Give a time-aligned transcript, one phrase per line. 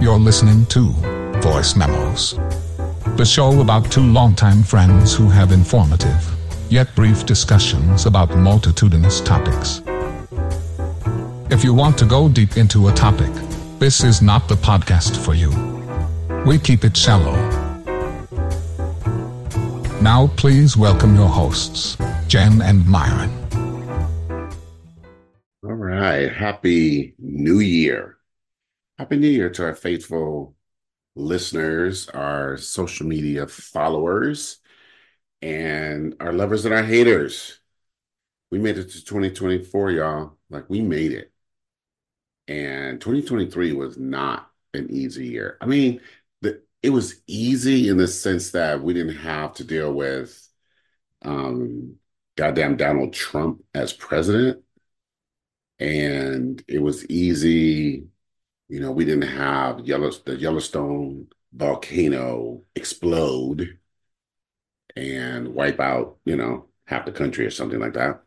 [0.00, 0.90] You're listening to
[1.42, 2.34] Voice Memos,
[3.16, 6.24] the show about two longtime friends who have informative,
[6.70, 9.82] yet brief discussions about multitudinous topics.
[11.50, 13.32] If you want to go deep into a topic,
[13.80, 15.50] this is not the podcast for you.
[16.46, 17.34] We keep it shallow.
[20.00, 21.96] Now, please welcome your hosts,
[22.28, 23.32] Jenn and Myron.
[25.64, 26.32] All right.
[26.32, 28.17] Happy New Year.
[28.98, 30.56] Happy New Year to our faithful
[31.14, 34.58] listeners, our social media followers,
[35.40, 37.60] and our lovers and our haters.
[38.50, 40.36] We made it to 2024, y'all.
[40.50, 41.30] Like, we made it.
[42.48, 45.58] And 2023 was not an easy year.
[45.60, 46.00] I mean,
[46.40, 50.44] the, it was easy in the sense that we didn't have to deal with
[51.24, 51.98] um,
[52.36, 54.64] goddamn Donald Trump as president.
[55.78, 58.08] And it was easy
[58.68, 63.78] you know, we didn't have Yellow, the Yellowstone volcano explode
[64.94, 68.22] and wipe out, you know, half the country or something like that.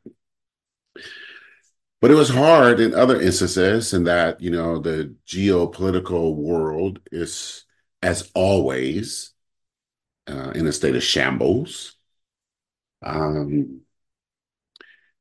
[2.00, 7.66] But it was hard in other instances, in that, you know, the geopolitical world is,
[8.02, 9.34] as always,
[10.28, 11.96] uh, in a state of shambles.
[13.04, 13.82] Um,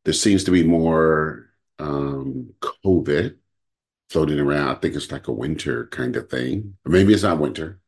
[0.05, 3.37] there seems to be more um, COVID
[4.11, 4.69] floating around.
[4.69, 6.77] I think it's like a winter kind of thing.
[6.84, 7.80] Maybe it's not winter,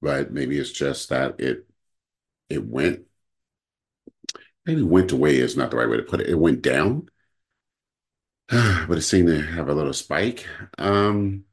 [0.00, 1.66] but maybe it's just that it
[2.48, 3.06] it went
[4.66, 6.28] maybe went away is not the right way to put it.
[6.28, 7.08] It went down.
[8.48, 10.46] but it seemed to have a little spike.
[10.78, 11.44] Um,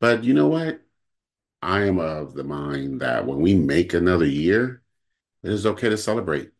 [0.00, 0.80] but you know what?
[1.62, 4.82] I am of the mind that when we make another year,
[5.42, 6.50] it is okay to celebrate.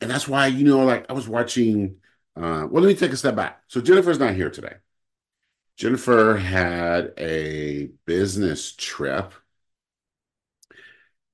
[0.00, 1.96] And that's why, you know, like I was watching,
[2.36, 3.62] uh, well, let me take a step back.
[3.68, 4.74] So Jennifer's not here today.
[5.76, 9.32] Jennifer had a business trip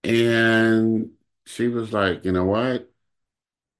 [0.02, 1.10] and
[1.46, 2.90] she was like, you know what?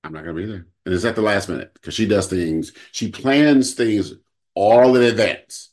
[0.04, 0.66] I'm not going to be there.
[0.84, 4.15] And it's at the last minute because she does things, she plans things
[4.54, 5.70] all in advance,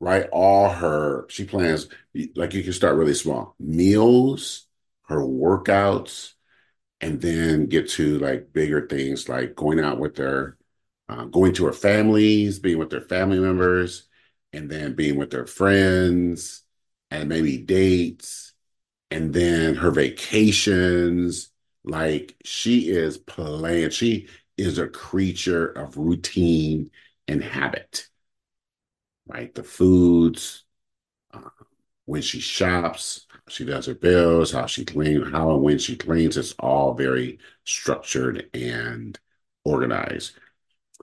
[0.00, 0.26] right?
[0.32, 1.88] All her, she plans,
[2.34, 4.66] like you can start really small meals,
[5.08, 6.32] her workouts,
[7.00, 10.58] and then get to like bigger things like going out with her,
[11.08, 14.08] uh, going to her families, being with their family members
[14.52, 16.62] and then being with her friends
[17.10, 18.52] and maybe dates
[19.10, 21.50] and then her vacations.
[21.84, 26.90] Like she is playing she is a creature of routine
[27.28, 28.08] and habit.
[29.26, 30.64] Right the foods
[31.32, 31.40] uh,
[32.06, 36.36] when she shops she does her bills how she cleans how and when she cleans
[36.36, 39.18] it's all very structured and
[39.64, 40.32] organized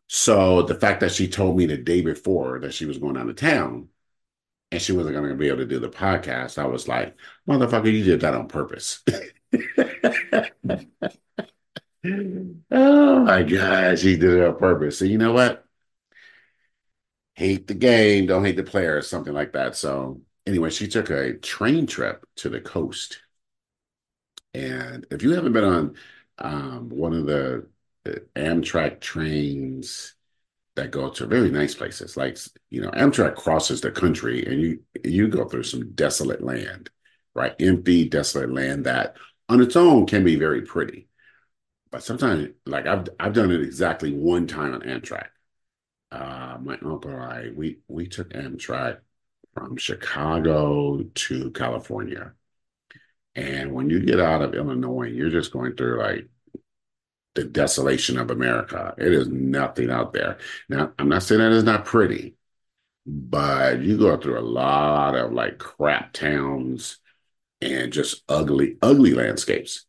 [0.07, 3.29] so the fact that she told me the day before that she was going out
[3.29, 3.89] of town
[4.71, 7.15] and she wasn't going to be able to do the podcast, I was like,
[7.47, 9.03] motherfucker, you did that on purpose.
[12.71, 14.99] oh my God, she did it on purpose.
[14.99, 15.65] So you know what?
[17.35, 19.75] Hate the game, don't hate the player, or something like that.
[19.75, 23.19] So anyway, she took a train trip to the coast.
[24.53, 25.95] And if you haven't been on
[26.39, 27.67] um, one of the
[28.35, 30.15] Amtrak trains
[30.75, 32.17] that go to very nice places.
[32.17, 32.37] Like
[32.69, 36.89] you know, Amtrak crosses the country, and you you go through some desolate land,
[37.35, 37.55] right?
[37.59, 39.17] Empty, desolate land that
[39.49, 41.07] on its own can be very pretty,
[41.91, 45.27] but sometimes, like I've I've done it exactly one time on Amtrak.
[46.11, 48.99] Uh, my uncle and I we we took Amtrak
[49.53, 52.33] from Chicago to California,
[53.35, 56.29] and when you get out of Illinois, you're just going through like
[57.37, 58.95] the desolation of America.
[58.97, 60.39] It is nothing out there.
[60.67, 62.35] Now, I'm not saying that it's not pretty,
[63.05, 66.97] but you go through a lot of like crap towns
[67.61, 69.85] and just ugly, ugly landscapes.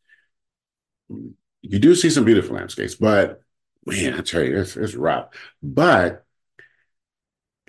[1.09, 3.43] You do see some beautiful landscapes, but
[3.87, 5.31] man, I tell you, it's, it's rough.
[5.63, 6.27] But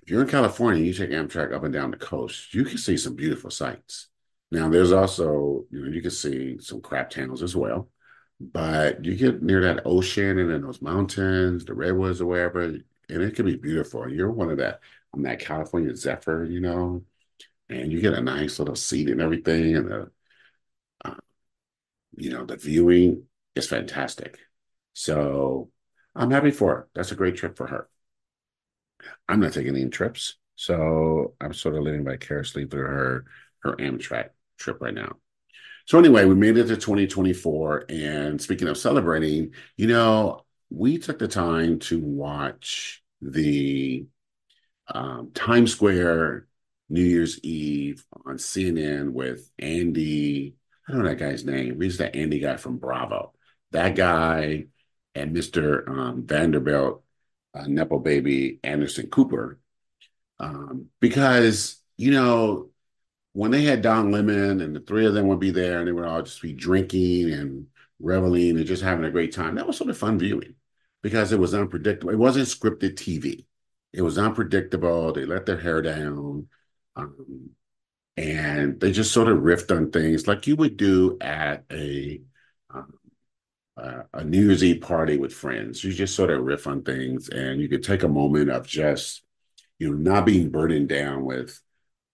[0.03, 2.97] if you're in California, you take Amtrak up and down the coast, you can see
[2.97, 4.09] some beautiful sights.
[4.51, 7.87] Now, there's also, you know, you can see some crap towns as well.
[8.39, 12.83] But you get near that ocean and then those mountains, the redwoods or wherever, and
[13.09, 14.09] it can be beautiful.
[14.09, 14.79] You're one of that
[15.13, 17.03] on that California Zephyr, you know,
[17.69, 20.11] and you get a nice little seat and everything, and the
[21.05, 21.15] uh,
[22.17, 23.25] you know the viewing
[23.55, 24.39] is fantastic.
[24.93, 25.71] So
[26.15, 26.89] I'm happy for her.
[26.95, 27.89] That's a great trip for her.
[29.27, 33.25] I'm not taking any trips, so I'm sort of living vicariously through her
[33.63, 35.17] her Amtrak trip right now.
[35.89, 37.85] So anyway, we made it to 2024.
[37.89, 44.05] And speaking of celebrating, you know, we took the time to watch the
[44.87, 46.45] um, Times Square
[46.89, 50.53] New Year's Eve on CNN with Andy.
[50.87, 51.81] I don't know that guy's name.
[51.81, 53.33] He's the Andy guy from Bravo.
[53.71, 54.65] That guy
[55.15, 55.89] and Mr.
[55.89, 57.01] Um, Vanderbilt,
[57.55, 59.59] uh, Nepo Baby Anderson Cooper.
[60.39, 62.69] Um, because, you know,
[63.39, 65.93] when they had Don Lemon and the three of them would be there and they
[65.93, 67.67] would all just be drinking and
[68.01, 70.55] reveling and just having a great time, that was sort of fun viewing
[71.01, 72.11] because it was unpredictable.
[72.11, 73.45] It wasn't scripted TV.
[73.93, 75.13] It was unpredictable.
[75.13, 76.49] They let their hair down.
[76.97, 77.51] Um,
[78.17, 82.19] and they just sort of riffed on things like you would do at a
[82.71, 82.93] um,
[83.77, 85.81] uh, a New Year's Eve party with friends.
[85.81, 89.23] You just sort of riff on things, and you could take a moment of just
[89.77, 91.57] you know not being burdened down with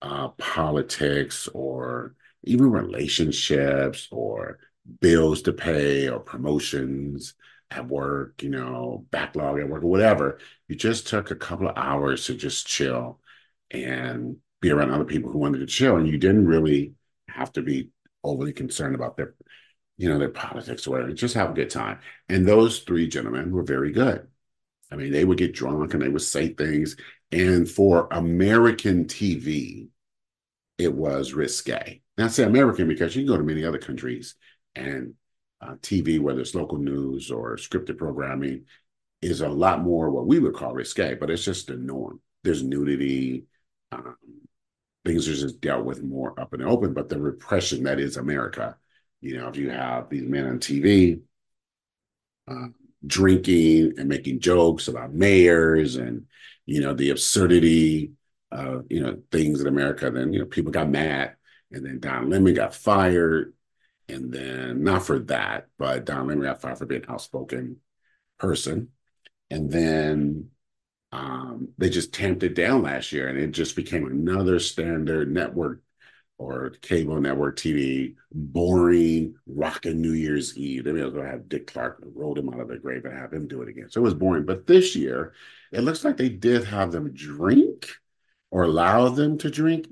[0.06, 4.60] uh, politics or even relationships or
[5.02, 7.34] bills to pay or promotions
[7.72, 10.38] at work, you know, backlog at work or whatever.
[10.68, 13.20] You just took a couple of hours to just chill
[13.72, 15.98] and be around other people who wanted to chill.
[15.98, 16.94] And you didn't really
[17.28, 17.90] have to be
[18.24, 19.34] overly concerned about their,
[19.98, 21.14] you know, their politics or whatever.
[21.14, 22.00] Just have a good time.
[22.30, 24.28] And those three gentlemen were very good.
[24.92, 26.96] I mean, they would get drunk and they would say things.
[27.32, 29.90] And for American TV,
[30.78, 32.02] it was risque.
[32.18, 34.36] Now, say American because you can go to many other countries
[34.76, 35.14] and
[35.62, 38.66] uh, TV, whether it's local news or scripted programming,
[39.22, 42.20] is a lot more what we would call risque, but it's just the norm.
[42.44, 43.46] There's nudity,
[43.92, 44.16] um,
[45.06, 48.76] things are just dealt with more up and open, but the repression that is America,
[49.22, 51.22] you know, if you have these men on TV
[52.48, 52.68] uh,
[53.06, 56.26] drinking and making jokes about mayors and,
[56.66, 58.12] you know, the absurdity
[58.52, 61.36] of, you know, things in America, then, you know, people got mad
[61.72, 63.54] and then Don Lemon got fired
[64.08, 67.78] and then not for that, but Don Lemon got fired for being an outspoken
[68.40, 68.90] person.
[69.50, 70.50] And then
[71.12, 75.82] um, they just tamped it down last year, and it just became another standard network
[76.38, 80.84] or cable network TV, boring, rocking New Year's Eve.
[80.84, 83.32] They may as well have Dick Clark rolled him out of the grave and have
[83.32, 83.90] him do it again.
[83.90, 84.46] So it was boring.
[84.46, 85.34] But this year,
[85.72, 87.90] it looks like they did have them drink
[88.56, 89.86] or allow them to drink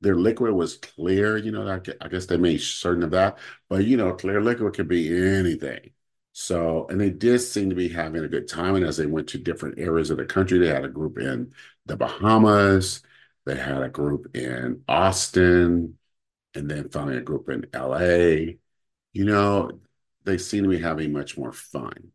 [0.00, 1.36] their liquid was clear.
[1.36, 3.38] You know, I guess they made certain of that,
[3.68, 5.90] but you know, clear liquid could be anything.
[6.32, 8.74] So, and they did seem to be having a good time.
[8.74, 11.52] And as they went to different areas of the country, they had a group in
[11.86, 13.02] the Bahamas,
[13.46, 15.96] they had a group in Austin,
[16.54, 18.56] and then finally a group in LA.
[19.12, 19.80] You know,
[20.24, 22.10] they seem to be having much more fun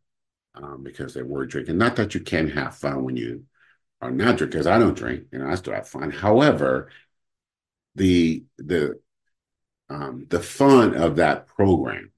[0.54, 1.78] um, because they were drinking.
[1.78, 3.46] Not that you can have fun when you
[4.12, 6.12] not drink because I don't drink, you know, I still have fun.
[6.12, 6.90] However,
[7.96, 9.00] the the
[9.90, 12.12] um, the fun of that program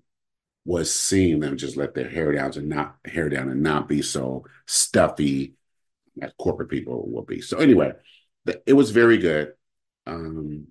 [0.65, 4.01] was seeing them just let their hair down and not hair down and not be
[4.01, 5.55] so stuffy
[6.21, 7.41] as corporate people will be.
[7.41, 7.93] So anyway,
[8.45, 9.53] the, it was very good.
[10.07, 10.67] Um,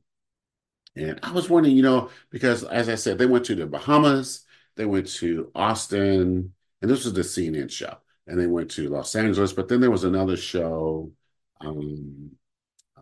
[0.96, 4.44] and I was wondering, you know, because as I said, they went to the Bahamas,
[4.76, 7.96] they went to Austin, and this was the CNN show,
[8.26, 11.12] and they went to Los Angeles, but then there was another show
[11.60, 12.30] um,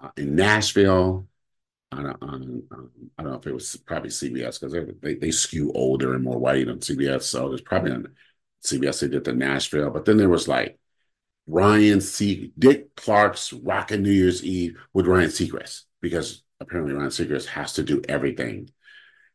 [0.01, 1.27] uh, in Nashville
[1.93, 5.31] on, on um, I don't know if it was probably CBS because they, they, they
[5.31, 8.09] skew older and more white on CBS, so there's probably on
[8.65, 10.79] CBS they did the Nashville, but then there was like
[11.47, 12.53] Ryan C.
[12.59, 17.83] Dick Clark's Rockin' New Year's Eve with Ryan Seacrest because apparently Ryan Seacrest has to
[17.83, 18.71] do everything,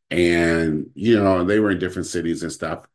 [0.09, 2.87] and you know they were in different cities and stuff.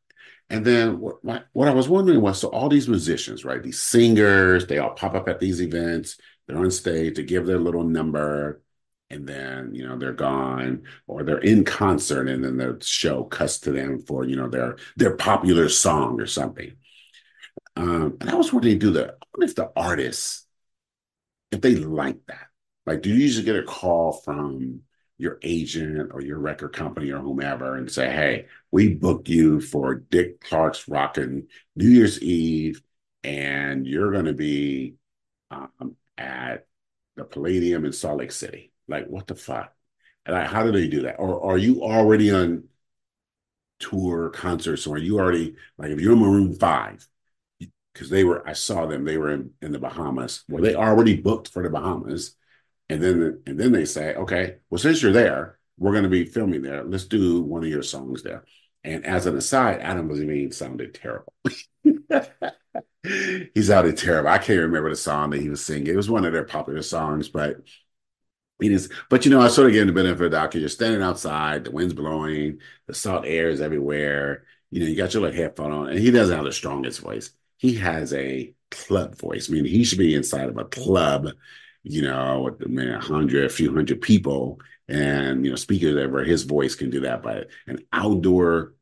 [0.52, 3.62] And then what, what I was wondering was so all these musicians, right?
[3.62, 6.18] These singers, they all pop up at these events.
[6.46, 8.62] They're on stage to give their little number
[9.12, 13.60] and then you know they're gone or they're in concert and then the show cuts
[13.60, 16.72] to them for you know their their popular song or something
[17.76, 20.46] um and i was wondering do the if the artists
[21.50, 22.46] if they like that
[22.86, 24.80] like do you usually get a call from
[25.22, 29.94] your agent or your record company or whomever and say hey we booked you for
[29.94, 32.82] dick clark's rockin' new year's eve
[33.22, 34.94] and you're going to be
[35.50, 36.66] um, at
[37.16, 39.74] the palladium in salt lake city like, what the fuck?
[40.26, 41.16] And like, how do they do that?
[41.18, 42.64] Or are you already on
[43.80, 44.86] tour concerts?
[44.86, 47.08] Or are you already like if you're in Maroon Five?
[47.92, 49.04] Because they were, I saw them.
[49.04, 50.44] They were in, in the Bahamas.
[50.48, 52.36] Were they already booked for the Bahamas?
[52.92, 56.24] And then and then they say, okay, well since you're there, we're going to be
[56.26, 56.84] filming there.
[56.84, 58.44] Let's do one of your songs there.
[58.84, 61.32] And as an aside, Adam Levine sounded terrible.
[63.04, 64.28] he sounded terrible.
[64.28, 65.86] I can't remember the song that he was singing.
[65.86, 67.62] It was one of their popular songs, but
[68.60, 70.54] it is, but you know, I sort of get the benefit of the doubt.
[70.54, 74.44] You're standing outside, the wind's blowing, the salt air is everywhere.
[74.70, 77.30] You know, you got your little headphone on, and he doesn't have the strongest voice.
[77.56, 81.28] He has a club voice, I mean, he should be inside of a club
[81.82, 86.74] you know, a hundred, a few hundred people, and you know, speakers ever his voice
[86.74, 87.22] can do that.
[87.22, 88.74] But an outdoor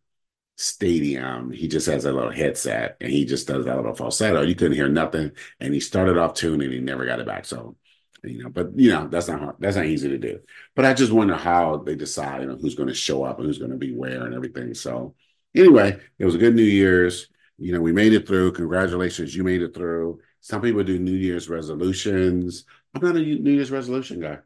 [0.56, 4.42] stadium, he just has a little headset and he just does that little falsetto.
[4.42, 7.44] You couldn't hear nothing, and he started off tune and he never got it back.
[7.46, 7.76] So
[8.22, 9.56] you know, but you know, that's not hard.
[9.58, 10.40] That's not easy to do.
[10.74, 13.46] But I just wonder how they decide, you know, who's going to show up and
[13.46, 14.74] who's going to be where and everything.
[14.74, 15.14] So
[15.54, 17.28] anyway, it was a good New Year's.
[17.58, 18.52] You know, we made it through.
[18.52, 20.20] Congratulations, you made it through.
[20.40, 22.64] Some people do New Year's resolutions.
[22.94, 24.38] I'm not a New Year's resolution guy.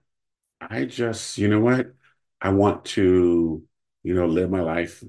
[0.61, 1.95] I just, you know what?
[2.41, 3.63] I want to,
[4.03, 5.03] you know, live my life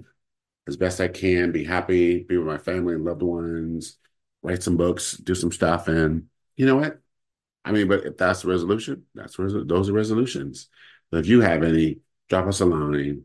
[0.68, 3.98] as best I can, be happy, be with my family and loved ones,
[4.44, 5.88] write some books, do some stuff.
[5.88, 7.00] And you know what?
[7.66, 10.70] I mean, but if that's the resolution, that's res- those are resolutions.
[11.12, 12.00] So if you have any,
[12.30, 13.24] drop us a line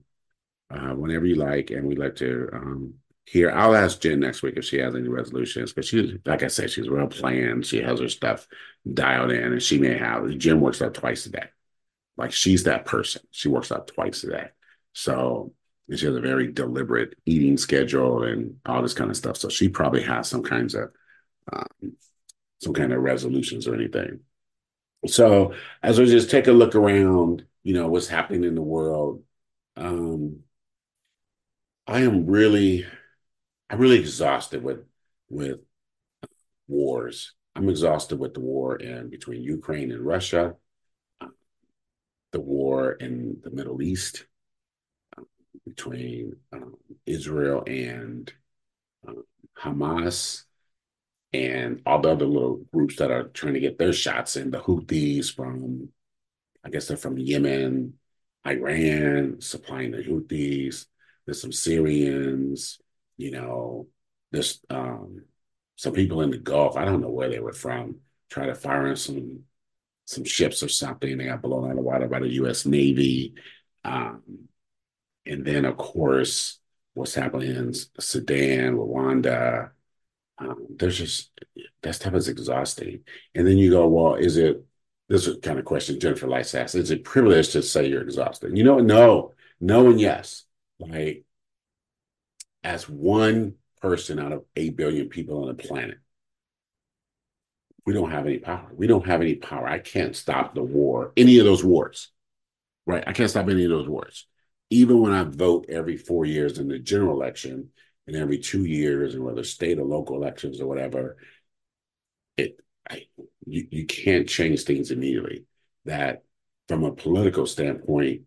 [0.71, 2.95] uh, whenever you like, and we'd like to um,
[3.31, 3.51] hear.
[3.51, 6.71] I'll ask Jenn next week if she has any resolutions because she, like I said,
[6.71, 7.65] she's real planned.
[7.65, 8.49] She has her stuff
[8.93, 10.29] dialed in, and she may have.
[10.39, 11.45] Jenn works out twice a day.
[12.17, 13.23] Like she's that person.
[13.31, 14.49] She works out twice a day.
[14.95, 15.53] So
[15.95, 19.37] she has a very deliberate eating schedule and all this kind of stuff.
[19.37, 20.91] So she probably has some kinds of
[21.53, 21.93] um,
[22.61, 24.21] some kind of resolutions or anything.
[25.07, 29.23] So as we just take a look around, you know, what's happening in the world,
[29.77, 30.41] um,
[31.87, 32.87] I am really,
[33.71, 34.81] I'm really exhausted with
[35.29, 35.61] with
[36.67, 37.35] wars.
[37.55, 40.57] I'm exhausted with the war in between Ukraine and Russia,
[42.33, 44.27] the war in the Middle East,
[45.17, 45.23] uh,
[45.65, 46.75] between um,
[47.07, 48.33] Israel and
[49.07, 49.23] um,
[49.57, 50.43] Hamas,
[51.33, 54.51] and all the other little groups that are trying to get their shots in.
[54.51, 55.91] The Houthis from,
[56.65, 57.95] I guess they're from Yemen,
[58.45, 60.87] Iran, supplying the Houthis.
[61.25, 62.81] There's some Syrians,
[63.21, 63.89] you know,
[64.33, 65.23] there's um,
[65.77, 66.77] some people in the Gulf.
[66.77, 67.97] I don't know where they were from.
[68.29, 69.41] Try to fire on some
[70.05, 71.17] some ships or something.
[71.17, 72.67] They got blown out of water by the U.S.
[72.67, 73.35] Navy.
[73.85, 74.23] Um,
[75.25, 76.59] and then, of course,
[76.95, 79.71] what's happening in Sudan, Rwanda,
[80.39, 81.31] um, there's just
[81.83, 83.01] that stuff is exhausting.
[83.35, 84.65] And then you go, well, is it
[85.09, 88.57] this is kind of question Jennifer Lice asked, is it privileged to say you're exhausted?
[88.57, 90.45] You know, no, no, and yes.
[90.79, 91.25] Like
[92.63, 95.99] as one person out of eight billion people on the planet,
[97.87, 98.69] we don't have any power.
[98.75, 99.67] We don't have any power.
[99.67, 102.11] I can't stop the war, any of those wars,
[102.87, 103.03] right?
[103.07, 104.27] I can't stop any of those wars.
[104.69, 107.71] Even when I vote every four years in the general election,
[108.07, 111.17] and every two years, and whether state or local elections or whatever,
[112.37, 113.07] it I,
[113.47, 115.45] you, you can't change things immediately.
[115.85, 116.25] That
[116.69, 118.23] from a political standpoint,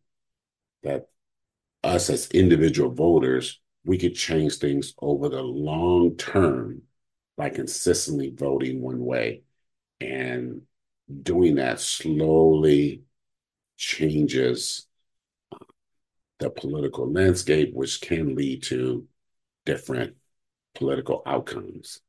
[0.83, 1.07] that
[1.83, 6.83] us as individual voters, we could change things over the long term
[7.37, 9.41] by consistently voting one way
[9.99, 10.61] and
[11.21, 13.01] doing that slowly
[13.77, 14.87] changes
[15.51, 15.57] uh,
[16.39, 19.05] the political landscape, which can lead to
[19.65, 20.15] different
[20.75, 22.01] political outcomes.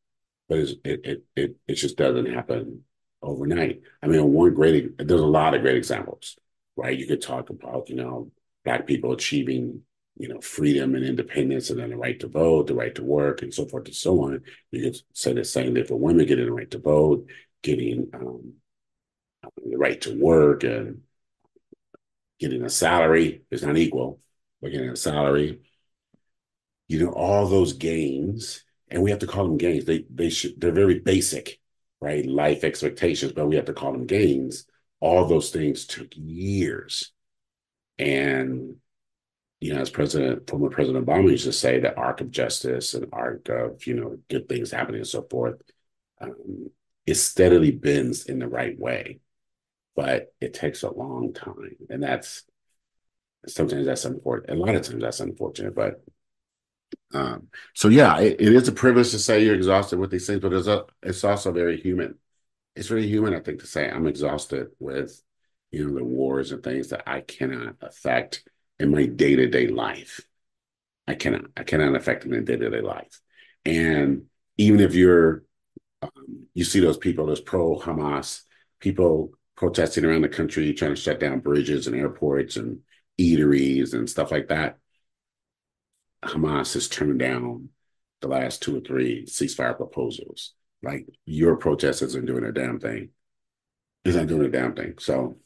[0.49, 2.83] But it, it, it, it just doesn't happen
[3.23, 3.81] overnight.
[4.03, 6.37] I mean, one great, there's a lot of great examples,
[6.77, 6.99] right?
[6.99, 8.31] You could talk about, you know,
[8.65, 9.83] Black people achieving,
[10.17, 13.43] you know, freedom and independence and then the right to vote, the right to work,
[13.43, 14.43] and so forth and so on.
[14.71, 17.27] You could say the same thing for women getting the right to vote,
[17.63, 18.55] getting um,
[19.65, 21.03] the right to work, and
[22.39, 23.43] getting a salary.
[23.51, 24.21] It's not equal,
[24.63, 25.61] but getting a salary,
[26.89, 29.85] you know, all those gains, and we have to call them gains.
[29.85, 31.61] They they should they're very basic,
[32.01, 32.25] right?
[32.25, 34.67] Life expectations, but we have to call them gains.
[35.01, 37.13] All those things took years.
[37.99, 38.77] And
[39.65, 43.07] you know, as President, former President Obama used to say, the arc of justice and
[43.15, 45.59] arc of, you know, good things happening and so forth,
[46.21, 46.69] um,
[47.07, 49.21] it steadily bends in the right way.
[49.97, 51.77] But it takes a long time.
[51.89, 52.43] And that's
[53.47, 54.55] sometimes that's unfortunate.
[54.55, 56.05] A lot of times that's unfortunate, but
[57.15, 60.41] um, so yeah, it, it is a privilege to say you're exhausted with these things,
[60.41, 62.17] but it's a, it's also very human.
[62.77, 65.23] It's very human, I think, to say I'm exhausted with
[65.71, 68.45] you know the wars and things that I cannot affect
[68.79, 70.21] in my day to day life.
[71.07, 73.21] I cannot I cannot affect them in day to day life,
[73.65, 74.25] and
[74.57, 75.45] even if you're
[76.03, 78.43] um, you see those people, those pro Hamas
[78.81, 82.81] people protesting around the country, trying to shut down bridges and airports and
[83.19, 84.79] eateries and stuff like that
[86.25, 87.69] Hamas has turned down
[88.21, 90.55] the last two or three ceasefire proposals.
[90.83, 93.11] Like your protesters are doing a damn thing.
[94.05, 94.95] It's not doing a damn thing.
[94.99, 95.37] So,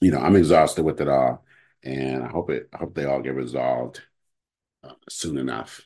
[0.00, 1.44] you know, I'm exhausted with it all,
[1.84, 2.68] and I hope it.
[2.72, 4.02] I hope they all get resolved
[4.84, 5.82] uh, soon enough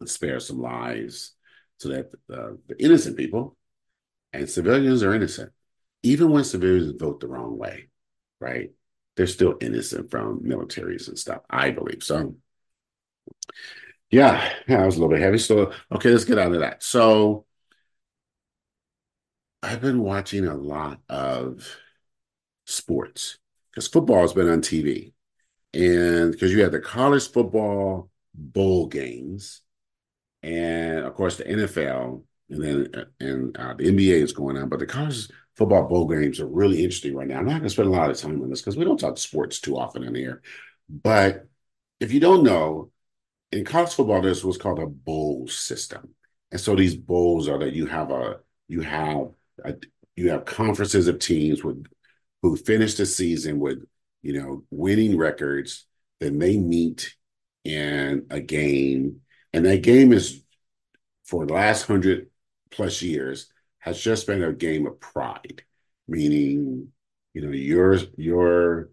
[0.00, 1.34] and spare some lives,
[1.78, 3.56] so that uh, the innocent people
[4.32, 5.52] and civilians are innocent.
[6.02, 7.88] even when civilians vote the wrong way,
[8.40, 8.70] right?
[9.16, 12.04] They're still innocent from militaries and stuff, I believe.
[12.04, 12.36] So,
[14.10, 15.38] yeah, yeah, that was a little bit heavy.
[15.38, 16.82] So, okay, let's get out of that.
[16.82, 17.44] So,
[19.62, 21.76] I've been watching a lot of
[22.66, 23.38] sports
[23.78, 25.12] because football has been on TV.
[25.72, 29.62] And because you had the college football bowl games,
[30.42, 34.80] and of course the NFL, and then and uh, the NBA is going on, but
[34.80, 37.38] the college football bowl games are really interesting right now.
[37.38, 39.16] I'm not going to spend a lot of time on this because we don't talk
[39.16, 40.42] sports too often in here.
[40.88, 41.46] But
[42.00, 42.90] if you don't know,
[43.52, 46.14] in college football, there's what's called a bowl system,
[46.50, 49.28] and so these bowls are that you have a you have
[49.64, 49.74] a,
[50.16, 51.86] you have conferences of teams with
[52.42, 53.84] who finish the season with
[54.22, 55.86] you know winning records.
[56.20, 57.14] Then they meet
[57.64, 59.20] in a game,
[59.52, 60.42] and that game is
[61.24, 62.30] for the last hundred
[62.70, 65.62] plus years has just been a game of pride,
[66.08, 66.88] meaning
[67.34, 68.90] you know your your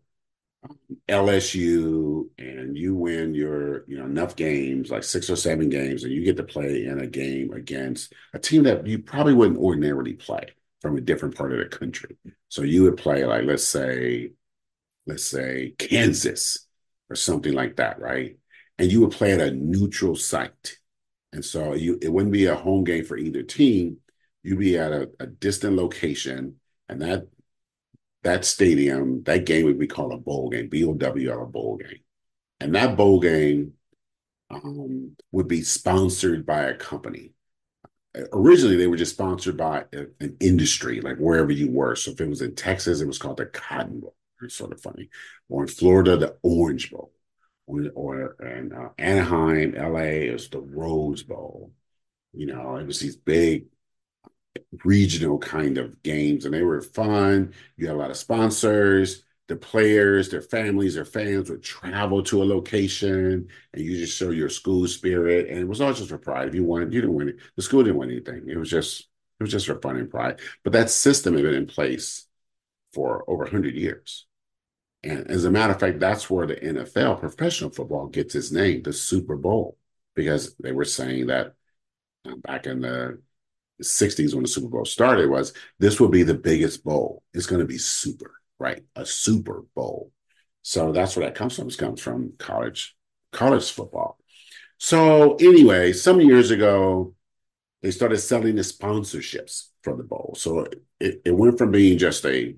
[0.70, 6.04] um, LSU and you win your you know enough games like six or seven games
[6.04, 9.60] and you get to play in a game against a team that you probably wouldn't
[9.60, 12.18] ordinarily play from a different part of the country
[12.50, 14.32] so you would play like let's say
[15.08, 16.68] let's say Kansas
[17.10, 18.38] or something like that right
[18.78, 20.78] and you would play at a neutral site
[21.34, 23.98] and so you it wouldn't be a home game for either team
[24.44, 26.56] you'd be at a, a distant location
[26.88, 27.28] and that
[28.26, 31.46] that stadium, that game would be called a bowl game, B O W L, a
[31.46, 32.00] bowl game.
[32.60, 33.74] And that bowl game
[34.50, 37.34] um, would be sponsored by a company.
[38.34, 41.96] Originally, they were just sponsored by a, an industry, like wherever you were.
[41.96, 44.16] So if it was in Texas, it was called the Cotton Bowl.
[44.42, 45.10] It's sort of funny.
[45.50, 47.12] Or in Florida, the Orange Bowl.
[47.68, 51.72] Or, or in uh, Anaheim, LA, it was the Rose Bowl.
[52.34, 53.66] You know, it was these big
[54.84, 57.54] regional kind of games, and they were fun.
[57.78, 59.24] You had a lot of sponsors.
[59.48, 64.32] The players, their families, their fans would travel to a location, and you just show
[64.32, 65.50] your school spirit.
[65.50, 66.48] And it was all just for pride.
[66.48, 67.38] If you won, you didn't win it.
[67.56, 68.50] The school didn't win anything.
[68.50, 69.02] It was just
[69.40, 70.40] it was just for fun and pride.
[70.64, 72.28] But that system had been in place
[72.94, 74.26] for over hundred years.
[75.04, 78.82] And as a matter of fact, that's where the NFL, professional football, gets its name,
[78.82, 79.78] the Super Bowl,
[80.16, 81.54] because they were saying that
[82.26, 83.22] uh, back in the
[83.84, 87.24] 60s when the Super Bowl started was this will be the biggest bowl.
[87.34, 88.84] It's going to be super, right?
[88.96, 90.12] A Super Bowl.
[90.62, 91.68] So that's where that comes from.
[91.68, 92.96] It comes from college
[93.32, 94.18] college football.
[94.78, 97.14] So anyway, some years ago,
[97.82, 100.36] they started selling the sponsorships for the bowl.
[100.38, 100.68] So
[101.00, 102.56] it, it went from being just a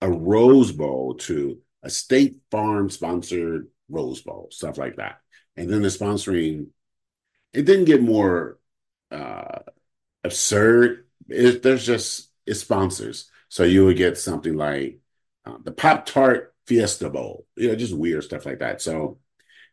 [0.00, 5.20] a Rose Bowl to a State Farm sponsored Rose Bowl, stuff like that.
[5.56, 6.68] And then the sponsoring,
[7.52, 8.58] it didn't get more
[9.10, 9.60] uh,
[10.22, 11.06] absurd.
[11.28, 13.30] It, there's just sponsors.
[13.48, 15.00] So you would get something like
[15.48, 18.82] um, the Pop Tart Fiesta Bowl, you know, just weird stuff like that.
[18.82, 19.18] So,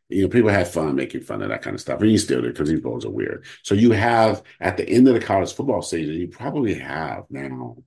[0.09, 2.41] you know, people have fun making fun of that kind of stuff, and you still
[2.41, 3.45] do because these bowls are weird.
[3.63, 7.77] So you have at the end of the college football season, you probably have now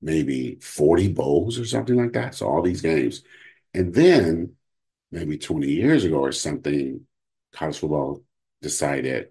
[0.00, 2.34] maybe 40 bowls or something like that.
[2.34, 3.22] So all these games.
[3.72, 4.56] And then
[5.10, 7.06] maybe 20 years ago or something,
[7.52, 8.22] college football
[8.60, 9.30] decided,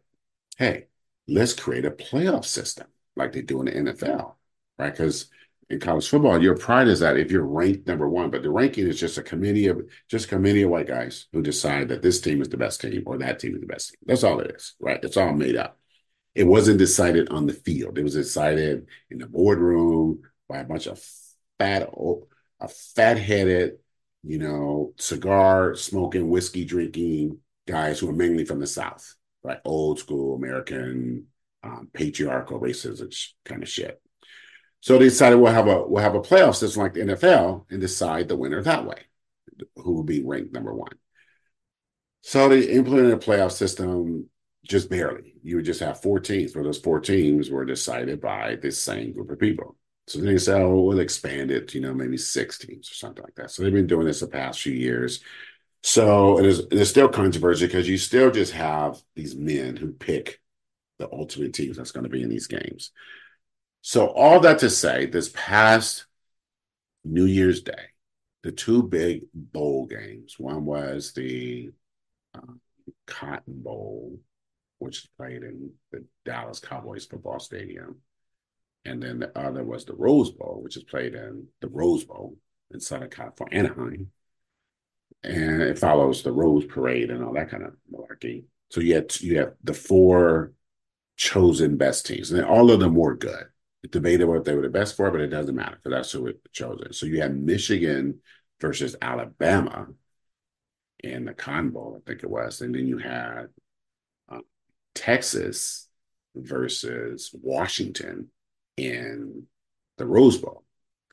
[0.58, 0.88] hey,
[1.28, 4.36] let's create a playoff system like they do in the NFL,
[4.78, 4.92] right?
[4.92, 5.30] Because
[5.72, 8.88] in college football, your pride is that if you're ranked number one, but the ranking
[8.88, 12.20] is just a committee of just a committee of white guys who decide that this
[12.20, 14.00] team is the best team or that team is the best team.
[14.06, 15.04] That's all it is, right?
[15.04, 15.78] It's all made up.
[16.36, 17.98] It wasn't decided on the field.
[17.98, 21.04] It was decided in the boardroom by a bunch of
[21.60, 21.90] fat,
[22.60, 23.78] a fat-headed,
[24.24, 30.00] you know, cigar smoking, whiskey drinking guys who are mainly from the South like old
[30.00, 31.26] school American
[31.64, 33.14] um, patriarchal racism
[33.46, 34.02] kind of shit.
[34.82, 37.80] So they decided we'll have a we'll have a playoff system like the NFL and
[37.80, 39.04] decide the winner that way,
[39.78, 40.94] who will be ranked number one.
[42.22, 44.30] So they implemented a playoff system
[44.64, 45.36] just barely.
[45.44, 49.14] You would just have four teams, but those four teams were decided by this same
[49.14, 49.76] group of people.
[50.08, 53.24] So then they said, oh, we'll expand it, you know, maybe six teams or something
[53.24, 53.52] like that.
[53.52, 55.24] So they've been doing this the past few years.
[55.84, 60.40] So it is still controversy because you still just have these men who pick
[61.00, 62.92] the ultimate teams that's going to be in these games.
[63.82, 66.06] So all that to say, this past
[67.04, 67.90] New Year's Day,
[68.44, 70.36] the two big bowl games.
[70.38, 71.72] One was the
[72.36, 72.54] uh,
[73.08, 74.20] Cotton Bowl,
[74.80, 77.98] which is played in the Dallas Cowboys football stadium,
[78.86, 82.38] and then the other was the Rose Bowl, which is played in the Rose Bowl
[82.72, 84.12] in Southern California, Anaheim
[85.24, 88.46] and it follows the Rose Parade and all that kind of malarkey.
[88.70, 90.54] So you had you have the four
[91.18, 93.46] chosen best teams, and all of them were good.
[93.90, 96.40] Debated what they were the best for, but it doesn't matter because that's who it
[96.52, 96.94] chose it.
[96.94, 98.20] So you had Michigan
[98.60, 99.88] versus Alabama
[101.00, 103.48] in the Cotton Bowl, I think it was, and then you had
[104.30, 104.42] uh,
[104.94, 105.88] Texas
[106.36, 108.30] versus Washington
[108.78, 109.48] in
[109.98, 110.64] the Rose Bowl.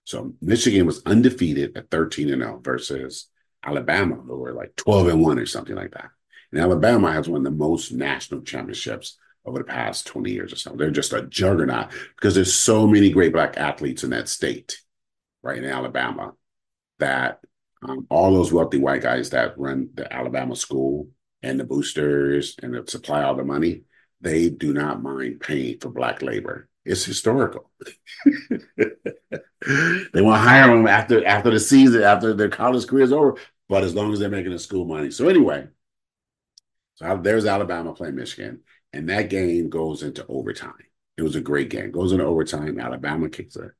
[0.04, 3.28] So Michigan was undefeated at 13 and 0 versus
[3.64, 6.10] Alabama, who were like 12 and 1 or something like that.
[6.52, 10.74] And Alabama has won the most national championships over the past 20 years or so.
[10.74, 14.80] They're just a juggernaut because there's so many great black athletes in that state,
[15.42, 16.34] right in Alabama,
[16.98, 17.40] that
[17.82, 21.08] um, all those wealthy white guys that run the Alabama school
[21.42, 23.82] and the boosters and that supply all the money,
[24.20, 26.68] they do not mind paying for black labor.
[26.84, 27.70] It's historical.
[28.24, 33.36] they want to hire them after after the season, after their college career is over,
[33.68, 35.10] but as long as they're making the school money.
[35.10, 35.68] So anyway,
[36.94, 38.60] so there's Alabama playing Michigan,
[38.92, 40.72] and that game goes into overtime.
[41.16, 41.90] It was a great game.
[41.90, 42.78] Goes into overtime.
[42.78, 43.70] Alabama kicks a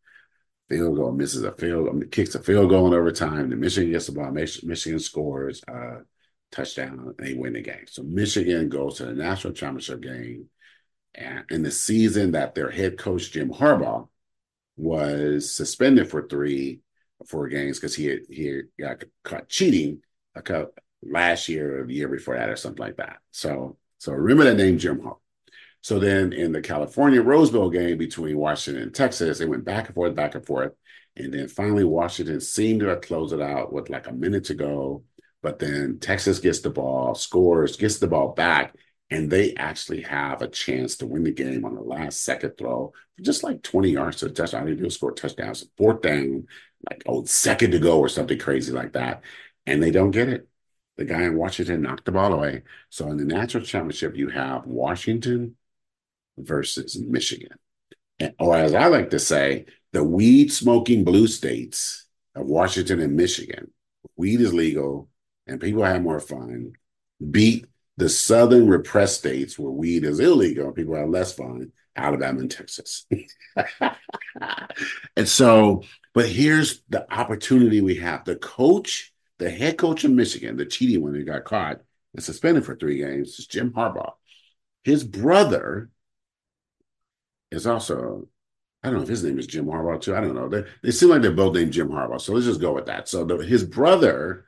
[0.69, 3.51] field goal, misses a field, I mean, kicks a field goal in overtime.
[3.51, 4.31] The Michigan gets the ball.
[4.31, 5.99] Michigan scores a
[6.51, 7.87] touchdown, and they win the game.
[7.87, 10.49] So Michigan goes to the national championship game,
[11.15, 14.09] and in the season that their head coach Jim Harbaugh
[14.77, 16.81] was suspended for three,
[17.27, 20.03] four games because he had, he got caught cheating
[20.35, 20.69] a like
[21.03, 23.19] last year or the year before that or something like that.
[23.31, 25.19] So so remember that name, Jim Harbaugh.
[25.81, 29.87] So then in the California Rose Bowl game between Washington and Texas, they went back
[29.87, 30.73] and forth, back and forth.
[31.17, 35.05] And then finally, Washington seemed to close it out with like a minute to go.
[35.43, 38.75] But then Texas gets the ball, scores, gets the ball back,
[39.11, 42.93] and they actually have a chance to win the game on the last second throw,
[43.17, 44.67] for just like 20 yards to touchdown.
[44.67, 46.47] They do score touchdowns, fourth down,
[46.89, 49.23] like oh, second to go or something crazy like that.
[49.65, 50.49] And they don't get it.
[50.99, 52.63] The guy in Washington knocked the ball away.
[52.91, 55.57] So in the national championship, you have Washington
[56.37, 57.57] versus Michigan.
[58.19, 63.17] And, or as I like to say, the weed smoking blue states of Washington and
[63.17, 63.71] Michigan,
[64.17, 65.09] weed is legal
[65.47, 66.73] and people have more fun,
[67.31, 72.41] beat the southern repressed states where weed is illegal and people have less fun, Alabama
[72.41, 73.07] and Texas.
[75.17, 75.83] and so,
[76.13, 78.25] but here's the opportunity we have.
[78.25, 81.81] The coach, the head coach of Michigan, the cheating one who got caught
[82.15, 84.13] and suspended for three games, is Jim Harbaugh.
[84.85, 85.91] His brother
[87.51, 88.29] is also,
[88.83, 90.17] I don't know if his name is Jim Harbaugh too.
[90.17, 90.49] I don't know.
[90.49, 92.21] They, they seem like they're both named Jim Harbaugh.
[92.21, 93.09] So let's just go with that.
[93.09, 94.45] So the, his brother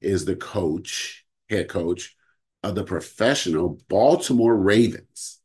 [0.00, 2.16] is the coach, head coach
[2.62, 5.40] of the professional Baltimore Ravens.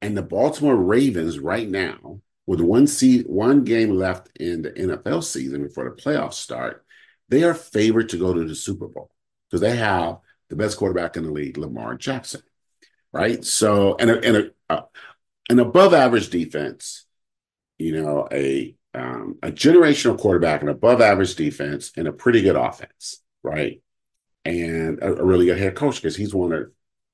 [0.00, 5.22] And the Baltimore Ravens right now, with one seat, one game left in the NFL
[5.24, 6.84] season before the playoffs start,
[7.28, 9.10] they are favored to go to the Super Bowl
[9.48, 12.42] because they have the best quarterback in the league, Lamar Jackson.
[13.12, 13.44] Right.
[13.44, 14.82] So, and a, and a, uh,
[15.48, 17.06] an above average defense,
[17.78, 22.56] you know, a um, a generational quarterback, an above average defense, and a pretty good
[22.56, 23.80] offense, right?
[24.48, 26.64] and a, a really good head coach because he's won a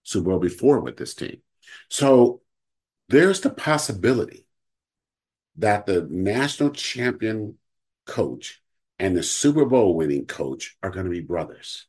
[0.05, 1.38] Super Bowl before with this team.
[1.88, 2.42] So
[3.09, 4.46] there's the possibility
[5.57, 7.59] that the national champion
[8.07, 8.62] coach
[8.98, 11.87] and the Super Bowl winning coach are going to be brothers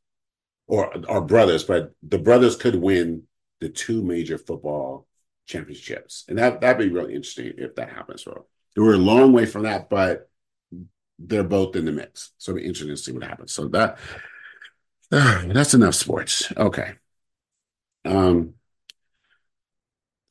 [0.68, 3.24] or are brothers, but the brothers could win
[3.60, 5.08] the two major football
[5.46, 6.26] championships.
[6.28, 8.24] And that, that'd be really interesting if that happens.
[8.24, 10.30] So we're a long way from that, but
[11.20, 12.32] they're both in the mix.
[12.38, 13.54] So it'll be interesting to see what happens.
[13.54, 13.98] So that
[15.10, 16.52] that's enough sports.
[16.58, 16.94] Okay.
[18.04, 18.56] Um,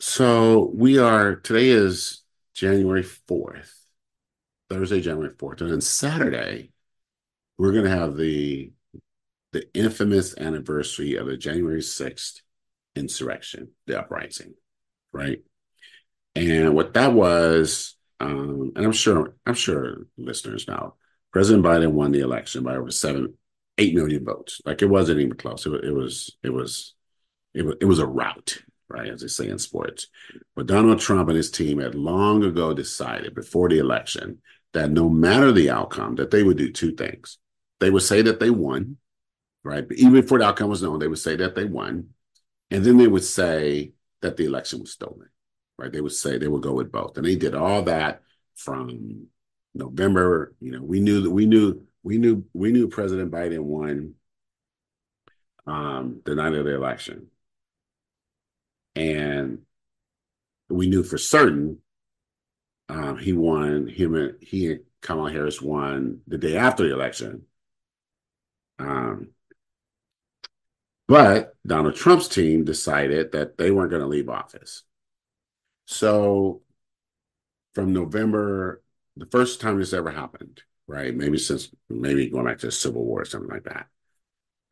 [0.00, 2.22] so we are today is
[2.54, 3.72] January 4th,
[4.70, 5.60] Thursday, January 4th.
[5.60, 6.72] And then Saturday,
[7.58, 8.72] we're gonna have the
[9.52, 12.42] the infamous anniversary of the January 6th
[12.96, 14.54] insurrection, the uprising,
[15.12, 15.42] right?
[16.34, 20.96] And what that was, um, and I'm sure I'm sure listeners know,
[21.32, 23.34] President Biden won the election by over seven
[23.78, 24.60] eight million votes.
[24.64, 25.66] Like it wasn't even close.
[25.66, 26.94] It, it was it was
[27.54, 29.08] it was it was a rout, right?
[29.08, 30.08] As they say in sports.
[30.54, 34.38] But Donald Trump and his team had long ago decided before the election
[34.72, 37.38] that no matter the outcome, that they would do two things.
[37.80, 38.96] They would say that they won,
[39.62, 39.86] right?
[39.86, 42.08] But even before the outcome was known, they would say that they won.
[42.70, 43.92] And then they would say
[44.22, 45.28] that the election was stolen,
[45.78, 45.92] right?
[45.92, 47.16] They would say they would go with both.
[47.16, 48.22] And they did all that
[48.56, 49.26] from
[49.74, 50.54] November.
[50.60, 54.14] You know, we knew that we knew we knew we knew President Biden won
[55.66, 57.28] um, the night of the election,
[58.96, 59.60] and
[60.68, 61.78] we knew for certain
[62.88, 63.86] um, he won.
[63.86, 67.42] Him and he and Kamala Harris won the day after the election.
[68.78, 69.28] Um,
[71.06, 74.82] but Donald Trump's team decided that they weren't going to leave office.
[75.86, 76.62] So
[77.74, 78.82] from November,
[79.16, 81.14] the first time this ever happened, right?
[81.14, 83.88] Maybe since maybe going back to the Civil War or something like that.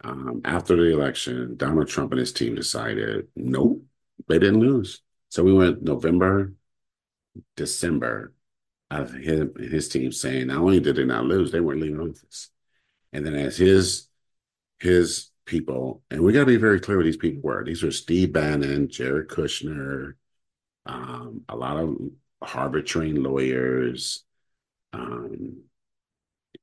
[0.05, 3.85] Um, after the election, Donald Trump and his team decided, nope,
[4.29, 5.03] they didn't lose.
[5.29, 6.53] So we went November,
[7.57, 8.35] December,
[8.91, 12.01] of him and his team saying not only did they not lose, they weren't leaving
[12.01, 12.51] office.
[13.13, 14.09] And then as his
[14.79, 17.65] his people, and we got to be very clear who these people were.
[17.65, 20.15] These were Steve Bannon, Jared Kushner,
[20.87, 21.97] um, a lot of
[22.43, 24.25] Harvard trained lawyers,
[24.93, 25.63] um,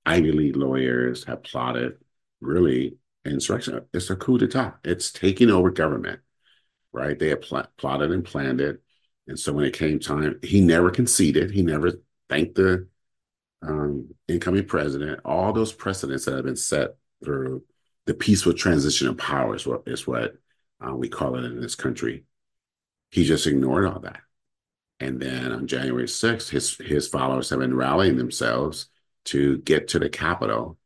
[0.06, 1.98] Ivy League lawyers have plotted
[2.42, 3.82] really insurrection.
[3.94, 4.80] It's a coup d'etat.
[4.84, 6.20] It's taking over government,
[6.92, 7.18] right?
[7.18, 8.82] They have pl- plotted and planned it.
[9.28, 11.52] And so when it came time, he never conceded.
[11.52, 11.94] He never
[12.30, 12.88] thanked the
[13.62, 15.22] um, incoming president.
[15.24, 17.64] All those precedents that have been set through
[18.06, 20.36] the peaceful transition of power is what, is what
[20.86, 22.24] uh, we call it in this country.
[23.12, 24.22] He just ignored all that.
[25.00, 28.88] And then on January 6th, his his followers have been rallying themselves
[29.26, 30.78] to get to the Capitol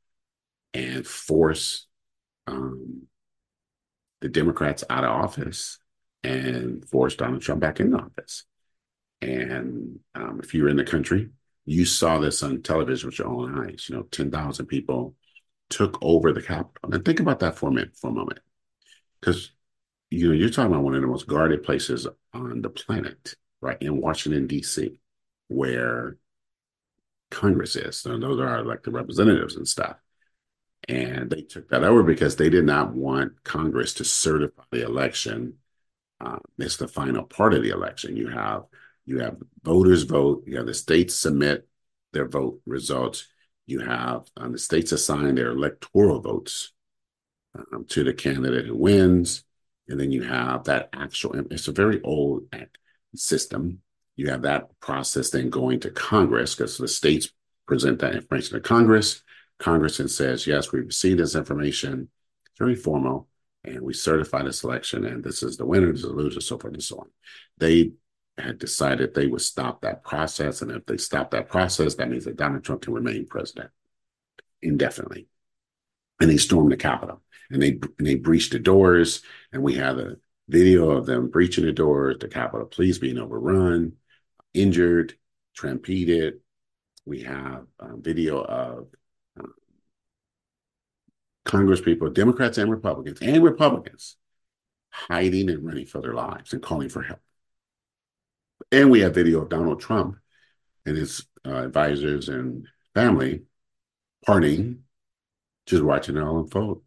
[0.73, 1.87] and force
[2.45, 3.03] um,
[4.21, 5.79] the Democrats out of office
[6.23, 8.45] and force Donald Trump back in office.
[9.21, 11.29] And um, if you're in the country,
[11.65, 13.87] you saw this on television with your own eyes.
[13.89, 15.15] You know, 10,000 people
[15.69, 16.91] took over the Capitol.
[16.91, 18.39] And think about that for a minute, for a moment.
[19.19, 19.51] Because,
[20.09, 23.81] you know, you're talking about one of the most guarded places on the planet right
[23.81, 24.99] in Washington D.C.,
[25.47, 26.17] where
[27.31, 27.97] Congress is.
[27.97, 29.95] So those are our elected representatives and stuff.
[30.89, 35.55] And they took that over because they did not want Congress to certify the election.
[36.23, 38.15] Uh, it's the final part of the election.
[38.15, 38.63] You have
[39.05, 40.43] you have voters vote.
[40.47, 41.67] You have the states submit
[42.13, 43.27] their vote results.
[43.65, 46.71] You have um, the states assign their electoral votes
[47.55, 49.43] um, to the candidate who wins,
[49.87, 51.33] and then you have that actual.
[51.51, 52.43] It's a very old
[53.15, 53.79] system.
[54.15, 57.29] You have that process then going to Congress because the states
[57.67, 59.21] present that information to Congress.
[59.59, 62.09] Congress then says, yes, we've received this information.
[62.45, 63.27] It's very formal.
[63.63, 66.57] And we certify the selection, and this is the winner, this is the loser, so
[66.57, 67.09] forth and so on.
[67.57, 67.93] They
[68.37, 70.61] had decided they would stop that process.
[70.61, 73.69] And if they stop that process, that means that Donald Trump can remain president
[74.61, 75.27] indefinitely.
[76.19, 77.21] And they stormed the Capitol
[77.51, 79.21] and they and they breached the doors.
[79.51, 80.17] And we have a
[80.49, 83.93] video of them breaching the doors, the Capitol Police being overrun,
[84.53, 85.13] injured,
[85.55, 86.39] trampeded.
[87.05, 87.65] We have
[87.97, 88.87] video of
[91.45, 94.17] Congress people, Democrats and Republicans, and Republicans
[94.89, 97.19] hiding and running for their lives and calling for help.
[98.71, 100.17] And we have video of Donald Trump
[100.85, 103.43] and his uh, advisors and family
[104.27, 104.79] partying,
[105.65, 106.83] just watching it all unfold,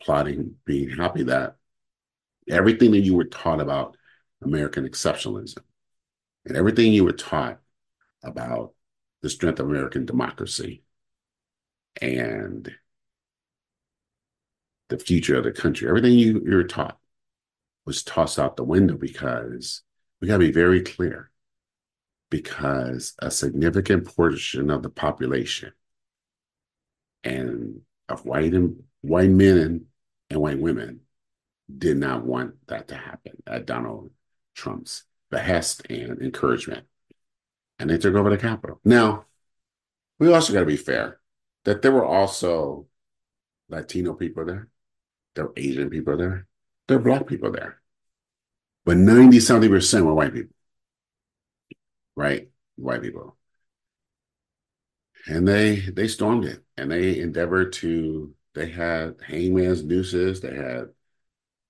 [0.00, 1.56] plotting, being happy that
[2.48, 3.96] everything that you were taught about
[4.42, 5.58] American exceptionalism
[6.44, 7.60] and everything you were taught
[8.22, 8.72] about
[9.22, 10.82] the strength of American democracy
[12.00, 12.72] and
[14.92, 16.98] the future of the country, everything you, you were taught
[17.86, 19.82] was tossed out the window because
[20.20, 21.30] we got to be very clear
[22.30, 25.72] because a significant portion of the population
[27.24, 29.84] and of white and white men and,
[30.30, 31.00] and white women
[31.76, 34.10] did not want that to happen at Donald
[34.54, 36.86] Trump's behest and encouragement.
[37.78, 38.80] And they took over the Capitol.
[38.84, 39.24] Now,
[40.18, 41.18] we also got to be fair
[41.64, 42.86] that there were also
[43.68, 44.68] Latino people there,
[45.34, 46.46] there are Asian people there,
[46.88, 47.80] there are Black people there.
[48.84, 50.54] But 90 something percent were white people,
[52.16, 52.48] right?
[52.76, 53.36] White people.
[55.26, 60.88] And they they stormed it and they endeavored to, they had hangman's nooses, they had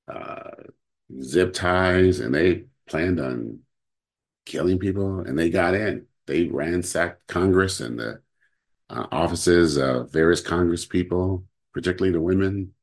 [0.08, 0.50] uh,
[1.22, 3.60] zip ties, and they planned on
[4.46, 5.20] killing people.
[5.20, 6.06] And they got in.
[6.26, 8.22] They ransacked Congress and the
[8.90, 11.44] uh, offices of various Congress people,
[11.74, 12.74] particularly the women.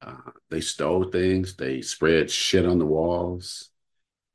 [0.00, 1.56] Uh, they stole things.
[1.56, 3.70] They spread shit on the walls.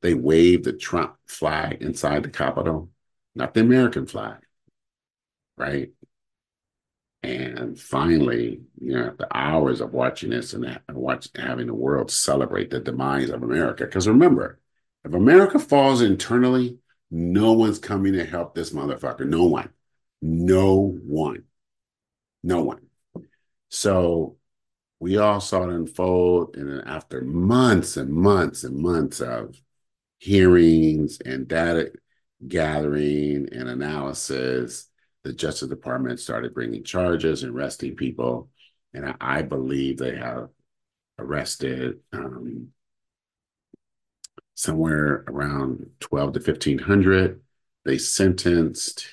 [0.02, 2.89] They waved the Trump flag inside the Capitol,
[3.36, 4.39] not the American flag,
[5.58, 5.91] right?
[7.23, 12.69] And finally, you know, the hours of watching this and watch, having the world celebrate
[12.69, 13.86] the demise of America.
[13.86, 14.60] Because remember,
[15.06, 19.26] if America falls internally, no one's coming to help this motherfucker.
[19.26, 19.69] No one.
[20.21, 21.43] No one.
[22.43, 22.82] No one.
[23.69, 24.36] So
[25.04, 26.56] we all saw it unfold.
[26.56, 29.62] And then after months and months and months of
[30.20, 31.92] hearings and data
[32.48, 34.89] gathering and analysis,
[35.24, 38.50] the Justice Department started bringing charges and arresting people.
[38.94, 40.48] And I, I believe they have
[41.20, 42.70] arrested um,
[44.56, 47.42] somewhere around 12 to 1500
[47.86, 49.08] they sentenced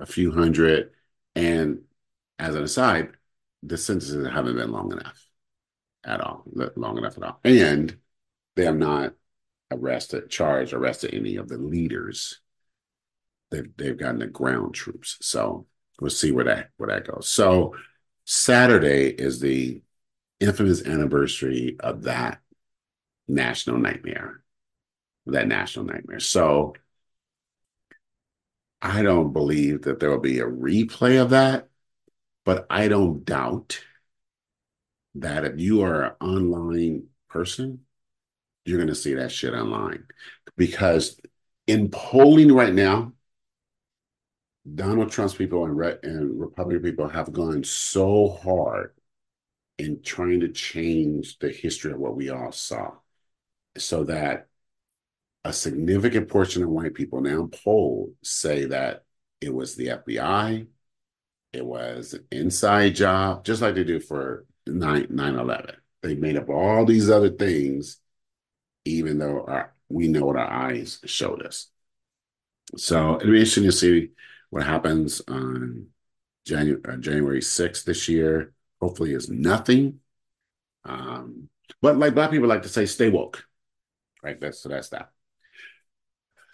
[0.00, 0.92] a few hundred,
[1.34, 1.82] and
[2.38, 3.10] as an aside,
[3.64, 5.26] the sentences haven't been long enough
[6.04, 6.44] at all,
[6.76, 7.96] long enough at all, and
[8.56, 9.14] they have not
[9.70, 12.40] arrested, charged, arrested any of the leaders.
[13.50, 15.16] They've they've gotten the ground troops.
[15.20, 15.66] So
[16.00, 17.28] we'll see where that where that goes.
[17.28, 17.74] So
[18.24, 19.82] Saturday is the
[20.40, 22.40] infamous anniversary of that
[23.28, 24.42] national nightmare.
[25.26, 26.20] That national nightmare.
[26.20, 26.74] So
[28.82, 31.68] I don't believe that there will be a replay of that,
[32.44, 33.80] but I don't doubt
[35.16, 37.80] that if you are an online person,
[38.64, 40.04] you're going to see that shit online.
[40.56, 41.20] Because
[41.66, 43.12] in polling right now,
[44.72, 48.94] Donald Trump's people and, Re- and Republican people have gone so hard
[49.78, 52.92] in trying to change the history of what we all saw
[53.76, 54.48] so that
[55.44, 59.04] a significant portion of white people now polled say that
[59.40, 60.66] it was the FBI,
[61.54, 65.76] it was an inside job, just like they do for 9 11.
[66.02, 67.98] They made up all these other things,
[68.84, 71.68] even though our, we know what our eyes showed us.
[72.76, 74.10] So it'll be interesting to see
[74.50, 75.86] what happens on
[76.44, 78.52] January, uh, January 6th this year.
[78.80, 80.00] Hopefully, is nothing.
[80.84, 81.48] Um,
[81.80, 83.46] but like black people like to say, stay woke.
[84.22, 84.40] Right.
[84.40, 85.10] That's so that's that.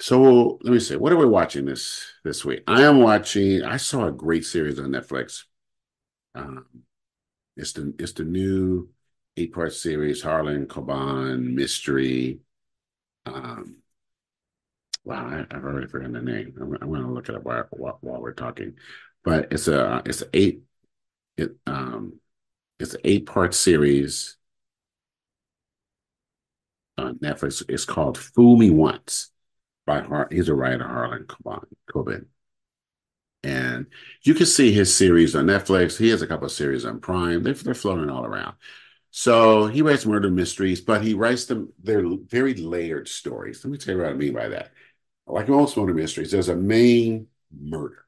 [0.01, 0.97] So let me see.
[0.97, 2.65] What are we watching this this week?
[2.67, 3.63] I am watching.
[3.63, 5.45] I saw a great series on Netflix.
[6.35, 6.65] Um,
[7.55, 8.89] it's the it's the new
[9.37, 12.41] eight part series Harlan Coben mystery.
[13.27, 13.77] Um,
[15.05, 16.55] wow, I, have already forgotten the name.
[16.59, 18.77] I'm, I'm going to look at it up while, while, while, we're talking.
[19.23, 20.63] But it's a it's an eight
[21.37, 22.15] it um
[22.79, 24.39] it's an eight part series
[26.97, 27.63] on Netflix.
[27.69, 29.31] It's called Fool Me Once
[29.91, 31.27] by Har- he's a writer Harlan
[31.93, 32.27] Coben.
[33.43, 33.87] And
[34.23, 35.97] you can see his series on Netflix.
[35.99, 37.43] He has a couple of series on Prime.
[37.43, 38.55] They're, they're floating all around.
[39.11, 43.65] So he writes murder mysteries, but he writes them, they're very layered stories.
[43.65, 44.73] Let me tell you what I mean by that.
[45.27, 48.05] Like most murder mysteries, there's a main murder,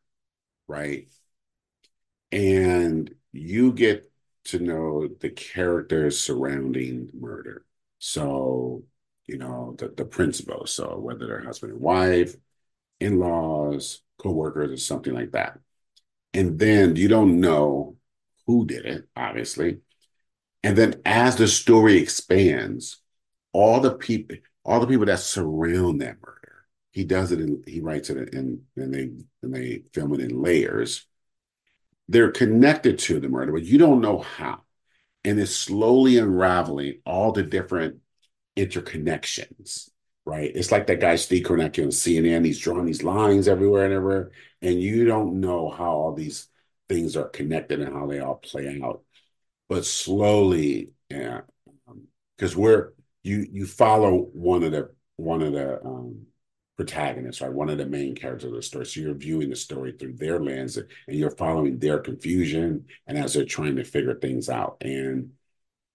[0.68, 1.08] right?
[2.30, 4.10] And you get
[4.44, 7.64] to know the characters surrounding murder.
[7.98, 8.84] So
[9.32, 10.72] you know, the, the principals.
[10.74, 12.36] So whether they're husband and wife,
[13.00, 15.58] in-laws, co-workers, or something like that.
[16.34, 17.96] And then you don't know
[18.46, 19.78] who did it, obviously.
[20.62, 22.98] And then as the story expands,
[23.52, 27.80] all the people, all the people that surround that murder, he does it in, he
[27.80, 29.10] writes it in, and they
[29.42, 31.06] and they film it in layers.
[32.08, 34.62] They're connected to the murder, but you don't know how.
[35.24, 38.02] And it's slowly unraveling all the different
[38.56, 39.90] interconnections,
[40.24, 40.50] right?
[40.54, 42.44] It's like that guy Steve Kornacki on CNN.
[42.44, 46.48] He's drawing these lines everywhere and everywhere, and you don't know how all these
[46.88, 49.02] things are connected and how they all play out.
[49.68, 51.42] But slowly, yeah,
[52.36, 56.26] because um, we're you you follow one of the one of the um,
[56.76, 57.52] protagonists, right?
[57.52, 58.86] One of the main characters of the story.
[58.86, 63.34] So you're viewing the story through their lens, and you're following their confusion, and as
[63.34, 65.30] they're trying to figure things out, and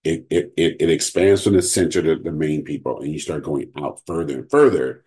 [0.07, 3.43] it it it, it expands from the center to the main people, and you start
[3.43, 5.03] going out further and further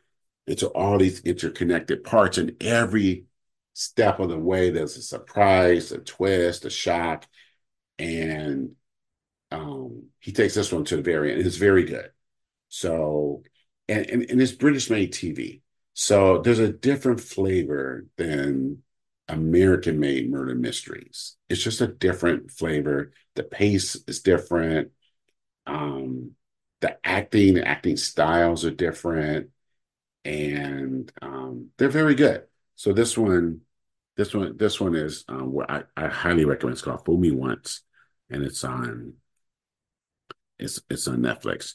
[0.46, 2.38] into all these interconnected parts.
[2.38, 3.24] And every
[3.72, 7.26] step of the way, there's a surprise, a twist, a shock,
[7.98, 8.72] and
[9.50, 11.40] um, he takes this one to the very end.
[11.40, 12.10] It's very good.
[12.68, 13.42] So,
[13.88, 15.62] and, and, and it's British made TV.
[15.94, 18.82] So there's a different flavor than
[19.32, 21.36] American made murder mysteries.
[21.48, 23.12] It's just a different flavor.
[23.34, 24.90] The pace is different.
[25.66, 26.32] Um,
[26.80, 29.50] the acting, the acting styles are different,
[30.24, 32.44] and um, they're very good.
[32.76, 33.60] So this one,
[34.16, 36.74] this one, this one is um, what I, I highly recommend.
[36.74, 37.82] It's called "Fool Me Once,"
[38.30, 39.14] and it's on
[40.58, 41.74] it's it's on Netflix.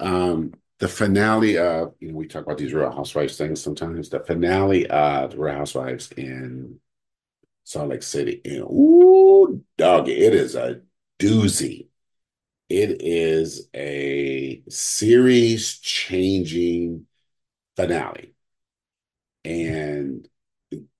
[0.00, 4.08] Um, the finale of you know we talk about these Real Housewives things sometimes.
[4.08, 6.78] The finale of Real Housewives in
[7.66, 8.40] Salt Lake City.
[8.44, 10.82] And ooh, dog, it is a
[11.18, 11.88] doozy.
[12.68, 17.06] It is a series changing
[17.76, 18.34] finale.
[19.44, 20.28] And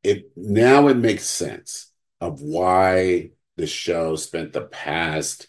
[0.03, 5.47] it now it makes sense of why the show spent the past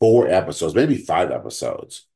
[0.00, 2.07] four episodes, maybe five episodes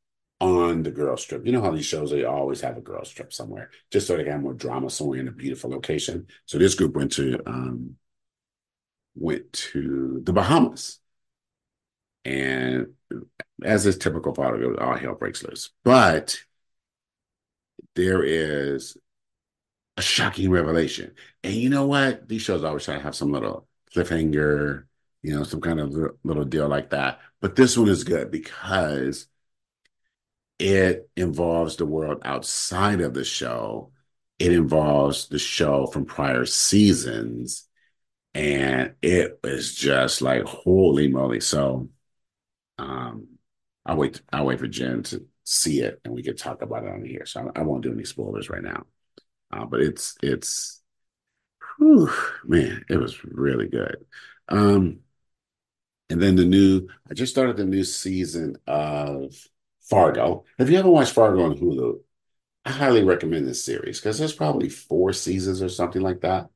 [0.42, 1.46] on the girls trip.
[1.46, 4.24] You know how these shows they always have a girls trip somewhere, just so they
[4.24, 6.26] have more drama somewhere in a beautiful location.
[6.46, 7.96] So this group went to um,
[9.14, 10.98] went to the Bahamas,
[12.24, 12.88] and
[13.62, 15.70] as is typical for all hell breaks loose.
[15.84, 16.40] But
[17.94, 18.96] there is
[19.96, 21.14] a shocking revelation.
[21.44, 22.28] And you know what?
[22.28, 24.84] These shows always try to have some little cliffhanger,
[25.22, 27.20] you know, some kind of little deal like that.
[27.40, 29.28] But this one is good because
[30.58, 33.92] it involves the world outside of the show.
[34.38, 37.68] It involves the show from prior seasons.
[38.34, 41.40] And it was just like, holy moly.
[41.40, 41.90] So
[42.78, 43.28] um
[43.86, 46.90] I'll wait, I'll wait for Jenn to see it and we can talk about it
[46.90, 47.26] on here.
[47.26, 48.86] So I, I won't do any spoilers right now.
[49.52, 50.82] Uh, but it's it's
[51.78, 52.10] whew,
[52.44, 54.04] man, it was really good.
[54.48, 55.00] Um
[56.10, 59.34] and then the new, I just started the new season of
[59.92, 60.44] Fargo.
[60.58, 62.00] If you haven't watched Fargo on Hulu,
[62.64, 66.48] I highly recommend this series because there's probably four seasons or something like that.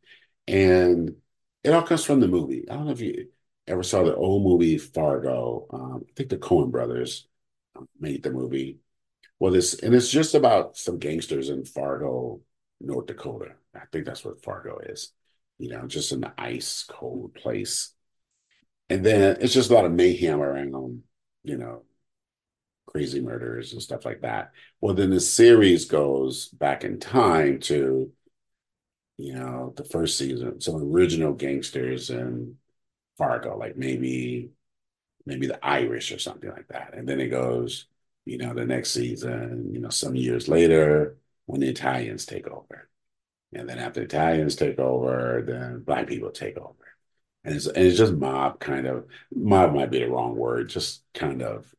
[0.48, 1.16] And
[1.62, 2.64] it all comes from the movie.
[2.70, 3.28] I don't know if you
[3.66, 5.66] ever saw the old movie Fargo.
[5.70, 7.28] Um, I think the Coen brothers
[7.76, 8.78] um, made the movie.
[9.38, 12.40] Well, this and it's just about some gangsters in Fargo,
[12.80, 13.52] North Dakota.
[13.74, 15.12] I think that's what Fargo is.
[15.58, 17.92] You know, just an ice cold place.
[18.88, 21.02] And then it's just a lot of mayhem around,
[21.42, 21.82] you know,
[22.86, 24.52] crazy murders and stuff like that.
[24.80, 28.10] Well, then the series goes back in time to,
[29.16, 32.56] you know, the first season, some original gangsters in
[33.18, 34.50] Fargo, like maybe,
[35.24, 36.94] maybe the Irish or something like that.
[36.94, 37.86] And then it goes,
[38.24, 41.16] you know, the next season, you know, some years later
[41.46, 42.88] when the Italians take over.
[43.52, 46.86] And then after Italians take over, then black people take over
[47.46, 51.02] and it's, and it's just mob kind of mob might be the wrong word just
[51.14, 51.72] kind of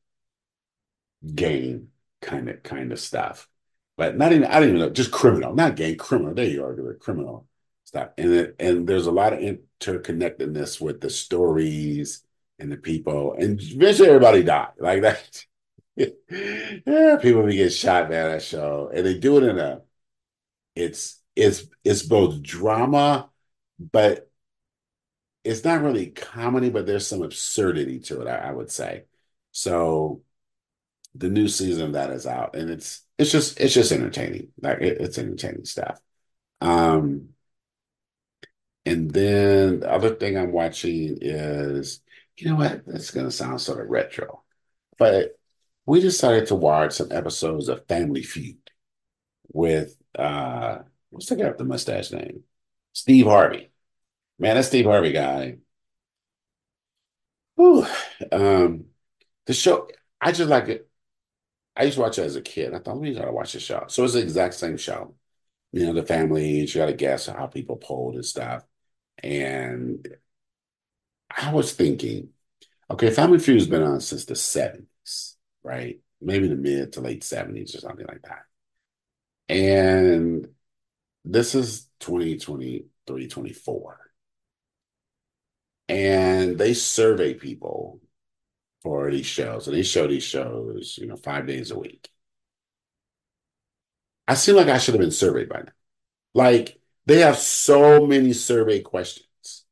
[1.35, 1.89] gang
[2.21, 3.49] kind of kind of stuff.
[3.97, 6.75] But not even i don't even know just criminal not gang criminal there you are
[6.75, 7.47] the criminal
[7.85, 8.09] stuff.
[8.17, 12.23] And it, and there's a lot of interconnectedness with the stories
[12.59, 15.45] and the people and eventually everybody died like that.
[15.97, 19.81] Yeah people be get shot man that show and they do it in a
[20.75, 23.29] it's it's it's both drama
[23.79, 24.29] but
[25.43, 29.05] it's not really comedy, but there's some absurdity to it, I, I would say.
[29.51, 30.21] So
[31.17, 34.49] the new season that is out, and it's it's just it's just entertaining.
[34.61, 35.99] Like it, it's entertaining stuff.
[36.61, 37.29] Um,
[38.85, 42.01] and then the other thing I'm watching is,
[42.37, 42.85] you know what?
[42.85, 44.43] That's gonna sound sort of retro,
[44.97, 45.37] but
[45.85, 48.57] we decided to watch some episodes of Family Feud
[49.53, 52.43] with uh what's the guy with the mustache name?
[52.93, 53.71] Steve Harvey.
[54.39, 55.57] Man, that Steve Harvey guy.
[57.55, 57.85] Whew.
[58.31, 58.85] Um,
[59.45, 59.87] the show,
[60.21, 60.86] I just like it.
[61.77, 62.73] I used to watch it as a kid.
[62.73, 63.85] I thought, we gotta watch the show.
[63.87, 65.15] So it's the exact same show.
[65.73, 68.65] You know, the family, you gotta guess how people polled and stuff.
[69.23, 70.07] And
[71.29, 72.29] I was thinking,
[72.91, 75.99] okay, Family Feud's been on since the 70s, right?
[76.21, 78.43] Maybe the mid to late 70s or something like that.
[79.49, 80.47] And
[81.25, 83.99] this is 2023, 24
[85.89, 87.99] and they survey people
[88.87, 92.09] for these shows, and they show these shows, you know, five days a week.
[94.29, 95.71] I seem like I should have been surveyed by now.
[96.33, 99.65] Like they have so many survey questions.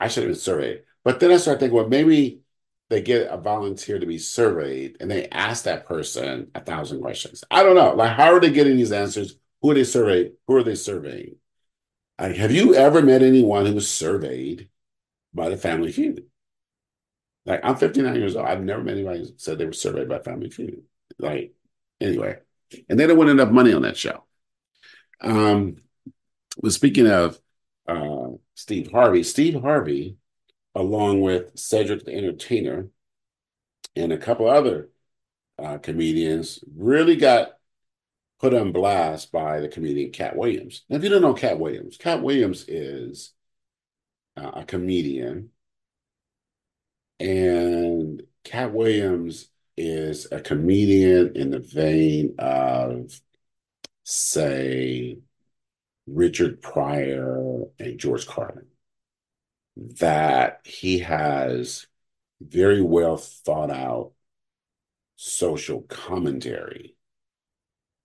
[0.00, 0.84] I should have been surveyed.
[1.04, 2.40] But then I start thinking, well, maybe
[2.88, 7.44] they get a volunteer to be surveyed and they ask that person a thousand questions.
[7.50, 7.94] I don't know.
[7.94, 9.36] Like, how are they getting these answers?
[9.60, 10.32] Who are they surveying?
[10.46, 11.36] Who are they surveying?
[12.18, 14.68] Like, have you ever met anyone who was surveyed
[15.34, 16.26] by the Family Feud.
[17.44, 18.46] Like I'm 59 years old.
[18.46, 20.82] I've never met anybody who said they were surveyed by Family Feud.
[21.18, 21.54] Like
[22.00, 22.38] anyway,
[22.88, 24.24] and they don't win enough money on that show.
[25.20, 25.76] Um,
[26.58, 27.38] well, speaking of
[27.86, 30.16] uh, Steve Harvey, Steve Harvey,
[30.74, 32.88] along with Cedric the Entertainer
[33.96, 34.90] and a couple other
[35.58, 37.52] uh, comedians, really got
[38.40, 40.82] put on blast by the comedian Katt Williams.
[40.88, 43.32] Now, if you don't know Katt Williams, Katt Williams is
[44.36, 45.50] uh, a comedian,
[47.22, 53.20] and Katt Williams is a comedian in the vein of,
[54.02, 55.18] say,
[56.08, 58.66] Richard Pryor and George Carlin.
[59.76, 61.86] That he has
[62.40, 64.12] very well thought out
[65.14, 66.96] social commentary.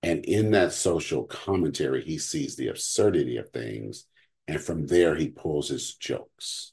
[0.03, 4.05] And in that social commentary, he sees the absurdity of things
[4.47, 6.71] and from there he pulls his jokes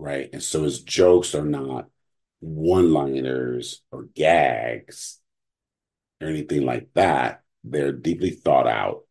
[0.00, 0.30] right?
[0.32, 1.88] And so his jokes are not
[2.40, 5.20] one liners or gags
[6.20, 7.42] or anything like that.
[7.64, 9.02] They're deeply thought out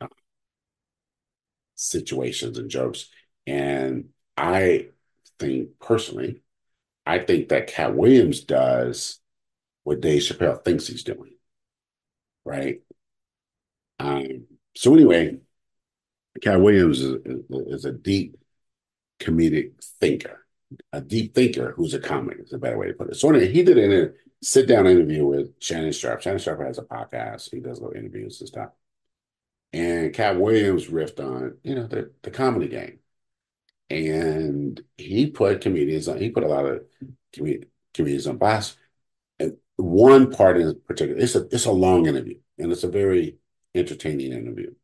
[0.00, 0.06] uh,
[1.74, 3.08] situations and jokes.
[3.46, 4.86] And i
[5.38, 6.40] think personally
[7.04, 9.20] i think that Katt williams does
[9.84, 11.34] what dave chappelle thinks he's doing
[12.44, 12.82] right?
[13.98, 14.46] Um,
[14.76, 15.38] so anyway,
[16.40, 17.16] Katt Williams is,
[17.50, 18.36] is a deep
[19.22, 20.44] comedic thinker,
[20.92, 23.16] a deep thinker who's a comic is a better way to put it.
[23.16, 24.12] So anyway, he did a
[24.42, 26.20] sit down interview with Shannon Sharpe.
[26.20, 27.50] Shannon Sharpe has a podcast.
[27.50, 28.70] He does little interviews and stuff.
[29.72, 32.98] And Katt Williams riffed on, you know, the, the comedy game.
[33.88, 36.82] And he put comedians on, he put a lot of
[37.36, 37.62] com-
[37.94, 38.76] comedians on blast.
[39.38, 43.38] And one part in particular, it's a it's a long interview and it's a very
[43.74, 44.74] entertaining interview.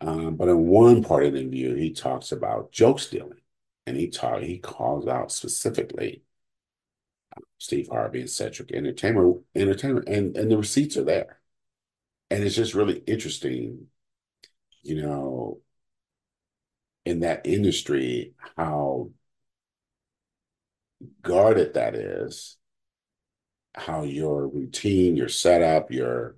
[0.00, 3.40] Um, but in one part of the interview, he talks about joke stealing,
[3.86, 6.22] and he talk he calls out specifically
[7.36, 11.40] uh, Steve Harvey and Cedric Entertainment, Entertainment, and and the receipts are there,
[12.30, 13.88] and it's just really interesting,
[14.82, 15.60] you know,
[17.04, 19.10] in that industry how
[21.22, 22.56] guarded that is,
[23.74, 26.36] how your routine, your setup, your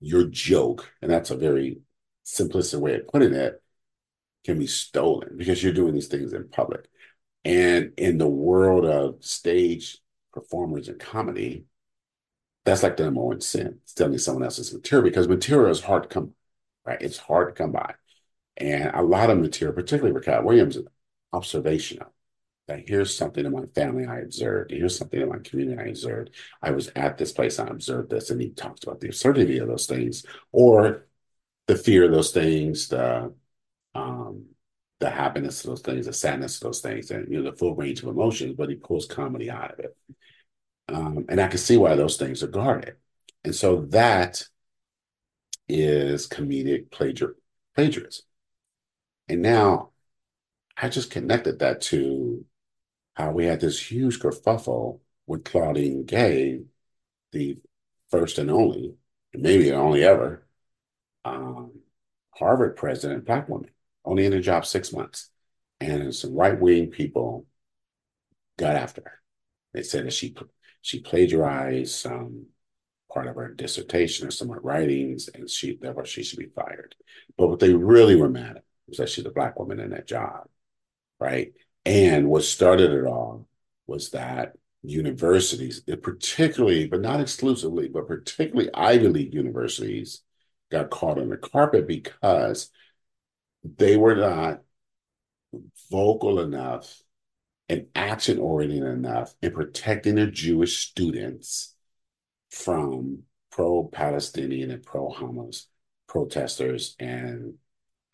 [0.00, 1.80] your joke, and that's a very
[2.28, 3.62] simplistic way of putting it,
[4.44, 6.88] can be stolen because you're doing these things in public.
[7.44, 9.98] And in the world of stage
[10.32, 11.64] performers and comedy,
[12.64, 16.08] that's like the number one sin, stealing someone else's material because material is hard to
[16.08, 16.34] come
[16.88, 17.02] right?
[17.02, 17.94] It's hard to come by.
[18.56, 20.78] And a lot of material, particularly for Katt Williams,
[21.32, 22.12] observational.
[22.66, 24.70] That here's something in my family I observed.
[24.70, 26.30] Here's something in my community I observed.
[26.62, 29.68] I was at this place, I observed this, and he talks about the absurdity of
[29.68, 31.06] those things, or
[31.68, 33.32] the fear of those things, the
[33.94, 34.46] um,
[35.00, 37.76] the happiness of those things, the sadness of those things, and you know the full
[37.76, 38.56] range of emotions.
[38.56, 39.96] But he pulls comedy out of it,
[40.88, 42.96] um, and I can see why those things are guarded.
[43.44, 44.42] And so that
[45.68, 47.34] is comedic plagiar-
[47.76, 48.24] plagiarism.
[49.28, 49.90] And now
[50.76, 52.44] I just connected that to
[53.14, 56.62] how we had this huge kerfuffle with Claudine Gay,
[57.32, 57.58] the
[58.10, 58.94] first and only,
[59.34, 60.47] maybe the only ever,
[61.24, 61.72] um,
[62.34, 63.70] Harvard president, black woman,
[64.04, 65.30] only in the job six months.
[65.80, 67.46] And some right wing people
[68.58, 69.20] got after her.
[69.72, 70.34] They said that she
[70.80, 72.46] she plagiarized some
[73.12, 76.46] part of her dissertation or some of her writings, and she therefore she should be
[76.54, 76.94] fired.
[77.36, 80.06] But what they really were mad at was that she's a black woman in that
[80.06, 80.48] job,
[81.20, 81.52] right?
[81.84, 83.46] And what started it all
[83.86, 90.22] was that universities, particularly, but not exclusively, but particularly Ivy League universities,
[90.70, 92.70] got caught on the carpet because
[93.64, 94.62] they were not
[95.90, 97.02] vocal enough
[97.68, 101.74] and action oriented enough in protecting their Jewish students
[102.50, 105.66] from pro Palestinian and pro Hamas
[106.06, 107.54] protesters and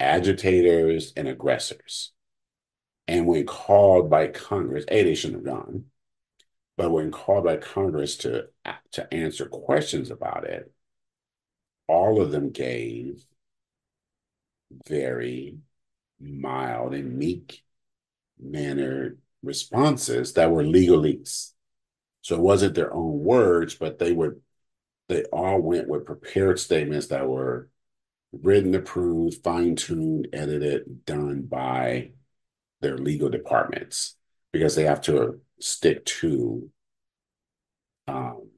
[0.00, 2.12] agitators and aggressors.
[3.06, 5.84] And when called by Congress, A, they shouldn't have gone,
[6.76, 8.48] but when called by Congress to,
[8.92, 10.73] to answer questions about it,
[11.86, 13.24] all of them gave
[14.88, 15.58] very
[16.20, 17.62] mild and meek
[18.38, 21.52] mannered responses that were legalese.
[22.22, 24.38] So it wasn't their own words, but they were
[25.08, 27.68] they all went with prepared statements that were
[28.32, 32.12] written, approved, fine-tuned, edited, done by
[32.80, 34.16] their legal departments
[34.50, 36.70] because they have to stick to
[38.08, 38.48] um,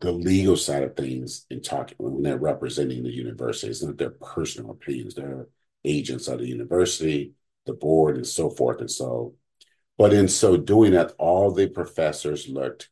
[0.00, 3.70] the legal side of things in talking when they're representing the university.
[3.70, 5.14] It's not their personal opinions.
[5.14, 5.48] They're
[5.84, 7.32] agents of the university,
[7.66, 9.34] the board, and so forth and so.
[9.96, 12.90] But in so doing that, all the professors looked,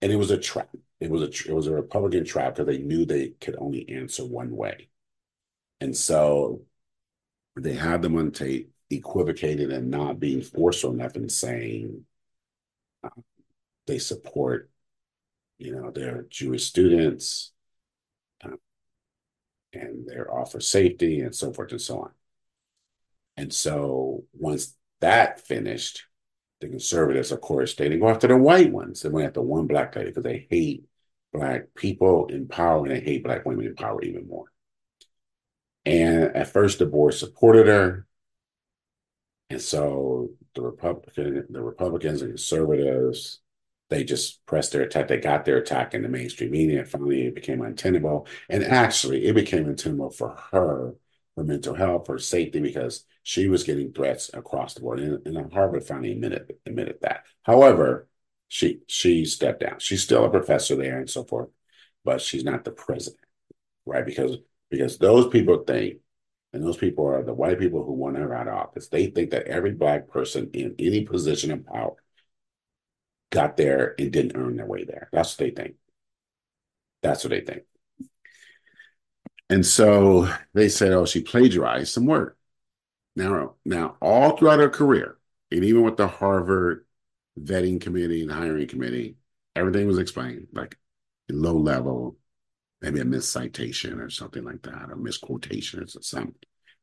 [0.00, 0.70] and it was a trap.
[1.00, 4.24] It was a it was a Republican trap because they knew they could only answer
[4.24, 4.88] one way,
[5.80, 6.62] and so
[7.56, 12.04] they had them on tape equivocated and not being forceful enough in saying
[13.02, 13.10] uh,
[13.86, 14.70] they support
[15.58, 17.52] you know, their Jewish students,
[18.44, 18.56] uh,
[19.72, 22.10] and their offer safety and so forth and so on.
[23.36, 26.04] And so once that finished,
[26.60, 29.02] the conservatives, of course, they didn't go after the white ones.
[29.02, 30.84] They went after one black lady because they hate
[31.32, 34.46] black people in power and they hate black women in power even more.
[35.84, 38.06] And at first, the board supported her,
[39.50, 43.40] and so the Republican, the Republicans and conservatives
[43.88, 45.08] they just pressed their attack.
[45.08, 46.80] They got their attack in the mainstream media.
[46.80, 48.26] And finally, it became untenable.
[48.48, 50.94] And actually, it became untenable for her,
[51.34, 55.00] for mental health, for safety, because she was getting threats across the board.
[55.00, 57.24] And, and Harvard finally admitted, admitted that.
[57.42, 58.08] However,
[58.48, 59.78] she she stepped down.
[59.78, 61.48] She's still a professor there and so forth,
[62.04, 63.24] but she's not the president,
[63.84, 64.06] right?
[64.06, 64.36] Because
[64.70, 65.98] because those people think,
[66.52, 68.88] and those people are the white people who want her out of office.
[68.88, 71.96] They think that every black person in any position of power
[73.30, 75.08] got there and didn't earn their way there.
[75.12, 75.76] That's what they think.
[77.02, 77.62] That's what they think.
[79.48, 82.36] And so they said, oh, she plagiarized some work.
[83.14, 85.16] Now, now all throughout her career,
[85.50, 86.84] and even with the Harvard
[87.40, 89.16] vetting committee and hiring committee,
[89.54, 90.76] everything was explained like
[91.28, 92.16] low level,
[92.80, 96.34] maybe a miscitation or something like that, or misquotation or something.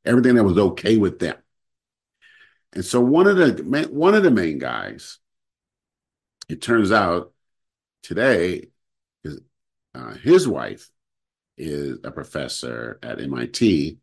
[0.06, 1.38] Everything that was okay with them.
[2.74, 5.20] And so one of the one of the main guys,
[6.50, 7.34] it turns out
[8.02, 8.68] today,
[9.24, 9.39] is
[9.96, 10.89] uh, his wife
[11.58, 13.98] is a professor at MIT,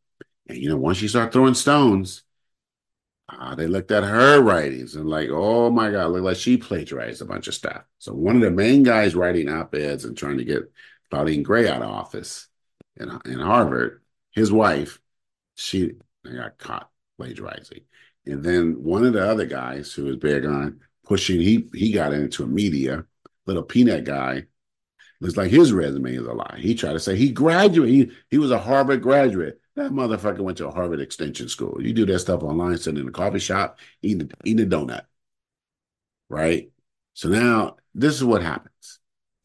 [0.49, 2.22] and you know once you start throwing stones,
[3.28, 7.22] uh, they looked at her writings and like, oh my god, look like she plagiarized
[7.22, 7.82] a bunch of stuff.
[7.99, 10.70] So one of the main guys writing op eds and trying to get
[11.11, 12.49] Claudine Gay out of office
[12.97, 15.01] in in Harvard, his wife,
[15.55, 15.93] she
[16.24, 17.82] got caught plagiarizing.
[18.26, 20.80] And then one of the other guys who was big on
[21.11, 23.04] pushing, he he got into a media,
[23.44, 24.44] little peanut guy.
[25.20, 26.58] Looks like his resume is a lie.
[26.61, 28.11] He tried to say he graduated.
[28.11, 29.61] He, he was a Harvard graduate.
[29.74, 31.76] That motherfucker went to a Harvard Extension School.
[31.80, 35.02] You do that stuff online, sitting in a coffee shop, eating eating a donut,
[36.28, 36.70] right?
[37.14, 39.00] So now this is what happens,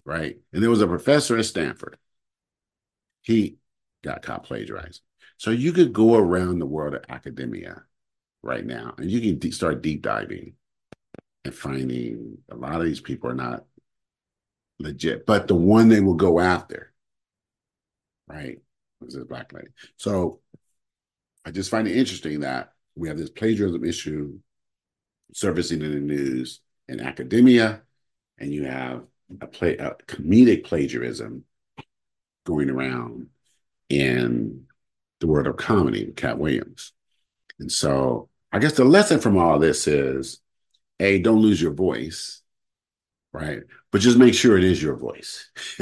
[0.05, 0.38] right?
[0.53, 1.97] And there was a professor at Stanford.
[3.24, 3.57] He
[4.03, 5.01] got caught plagiarizing.
[5.38, 7.86] So you could go around the world of academia
[8.43, 10.53] right now, and you can start deep diving
[11.46, 13.66] and finding a lot of these people are not
[14.80, 16.91] legit, but the one they will go after,
[18.28, 18.60] right,
[19.00, 19.68] was this black lady.
[19.96, 20.39] So
[21.46, 24.39] I just find it interesting that we have this plagiarism issue
[25.34, 27.84] surfacing in the news in academia,
[28.39, 29.04] and you have
[29.39, 31.43] a play a comedic plagiarism
[32.46, 33.28] going around
[33.89, 34.66] in
[35.20, 36.91] the world of comedy with Katt Williams.
[37.60, 40.41] And so I guess the lesson from all this is
[41.00, 42.41] A, don't lose your voice,
[43.34, 43.62] right?
[43.91, 45.50] But just make sure it is your voice.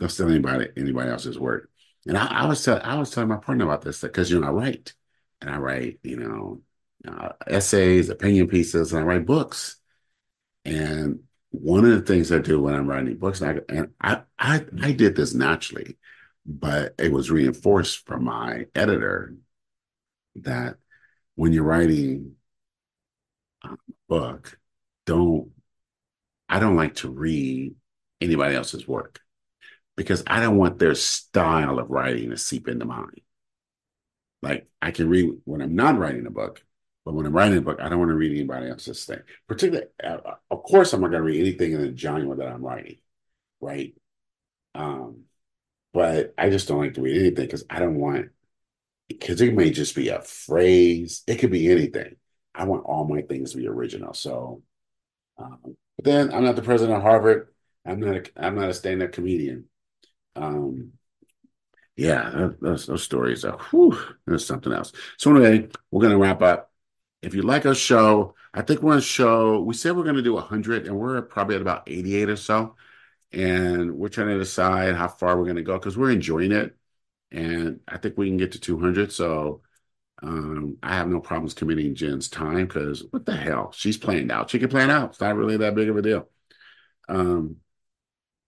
[0.00, 1.70] don't steal anybody anybody else's work.
[2.06, 4.48] And I, I was tell, I was telling my partner about this because you know
[4.48, 4.94] I write
[5.40, 6.60] and I write you know
[7.06, 9.76] uh, essays, opinion pieces, and I write books.
[10.64, 11.20] And
[11.50, 14.64] one of the things I do when I'm writing books, and I and I I,
[14.82, 15.96] I did this naturally,
[16.44, 19.34] but it was reinforced from my editor
[20.36, 20.76] that
[21.34, 22.35] when you're writing
[24.08, 24.58] book,
[25.06, 25.50] don't
[26.48, 27.74] I don't like to read
[28.20, 29.20] anybody else's work
[29.96, 33.20] because I don't want their style of writing to seep into mine.
[34.42, 36.62] Like I can read when I'm not writing a book,
[37.04, 39.20] but when I'm writing a book, I don't want to read anybody else's thing.
[39.48, 40.18] Particularly, uh,
[40.50, 42.98] of course, I'm not going to read anything in the genre that I'm writing,
[43.60, 43.94] right?
[44.74, 45.24] Um,
[45.92, 48.30] but I just don't like to read anything because I don't want
[49.08, 51.22] because it may just be a phrase.
[51.26, 52.16] It could be anything.
[52.56, 54.14] I want all my things to be original.
[54.14, 54.62] So,
[55.38, 55.58] um,
[55.96, 57.48] but then I'm not the president of Harvard.
[57.84, 58.16] I'm not.
[58.16, 59.66] A, I'm not a stand-up comedian.
[60.34, 60.92] Um,
[61.96, 63.58] yeah, those, those stories are.
[63.70, 64.92] Whew, there's something else.
[65.18, 66.72] So anyway, we're gonna wrap up.
[67.22, 69.60] If you like our show, I think we're gonna show.
[69.62, 72.76] We said we're gonna do 100, and we're probably at about 88 or so.
[73.32, 76.76] And we're trying to decide how far we're gonna go because we're enjoying it
[77.30, 79.12] and I think we can get to 200.
[79.12, 79.62] So
[80.22, 83.72] um, I have no problems committing Jenn's time because what the hell?
[83.72, 84.50] She's playing out.
[84.50, 85.10] She can plan out.
[85.10, 86.28] It's not really that big of a deal.
[87.08, 87.56] Um,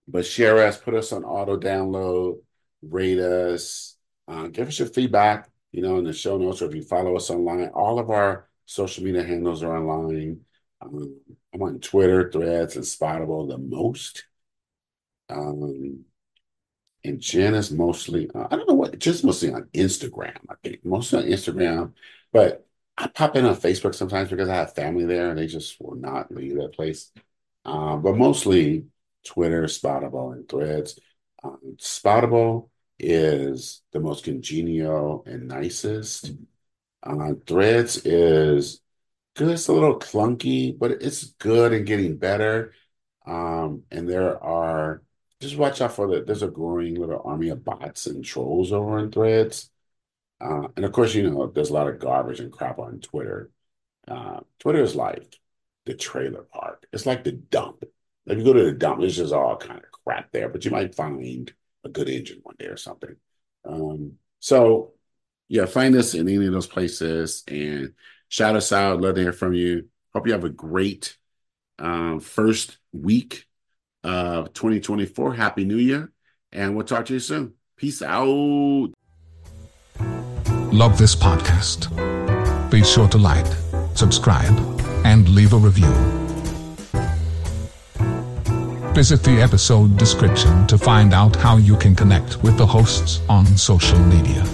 [0.06, 2.38] but share us, put us on auto download,
[2.82, 3.96] rate us,
[4.26, 7.16] uh, give us your feedback, you know, in the show notes, or if you follow
[7.16, 7.68] us online.
[7.68, 10.40] All of our social media handles are online.
[10.80, 11.20] Um,
[11.52, 14.24] I'm on Twitter, Threads, and Spotify the most.
[15.28, 16.04] Um,
[17.08, 20.36] and Janice mostly uh, I don't know what just mostly on Instagram.
[20.48, 21.92] I think mostly on Instagram,
[22.32, 25.80] but I pop in on Facebook sometimes because I have family there and they just
[25.80, 27.12] will not leave that place.
[27.64, 28.86] Um, but mostly
[29.24, 30.98] Twitter, Spotify, and Threads.
[31.44, 31.76] Um,
[32.98, 36.32] is the most congenial and nicest.
[37.02, 38.80] Uh, Threads is
[39.36, 39.50] good.
[39.50, 42.74] It's a little clunky, but it's good and getting better.
[43.26, 45.02] Um, and there are
[45.40, 46.22] just watch out for the.
[46.22, 49.70] There's a growing little army of bots and trolls over in Threads,
[50.40, 53.50] uh, and of course, you know there's a lot of garbage and crap on Twitter.
[54.06, 55.38] Uh, Twitter is like
[55.86, 56.86] the trailer park.
[56.92, 57.84] It's like the dump.
[58.26, 60.70] If you go to the dump, it's just all kind of crap there, but you
[60.70, 61.52] might find
[61.84, 63.16] a good engine one day or something.
[63.64, 64.92] Um, so,
[65.48, 67.94] yeah, find us in any of those places and
[68.28, 69.00] shout us out.
[69.00, 69.88] Love to hear from you.
[70.14, 71.16] Hope you have a great
[71.78, 73.47] uh, first week
[74.04, 75.34] of 2024.
[75.34, 76.10] Happy New Year,
[76.52, 77.54] and we'll talk to you soon.
[77.76, 78.92] Peace out.
[80.72, 81.88] Love this podcast?
[82.70, 83.46] Be sure to like,
[83.94, 84.56] subscribe,
[85.04, 85.92] and leave a review.
[88.92, 93.46] Visit the episode description to find out how you can connect with the hosts on
[93.46, 94.44] social media.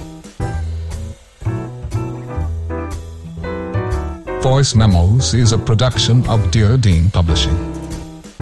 [4.42, 7.83] Voice Memos is a production of Dear Dean Publishing.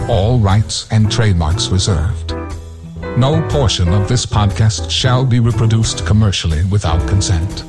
[0.09, 2.33] All rights and trademarks reserved.
[3.17, 7.63] No portion of this podcast shall be reproduced commercially without consent.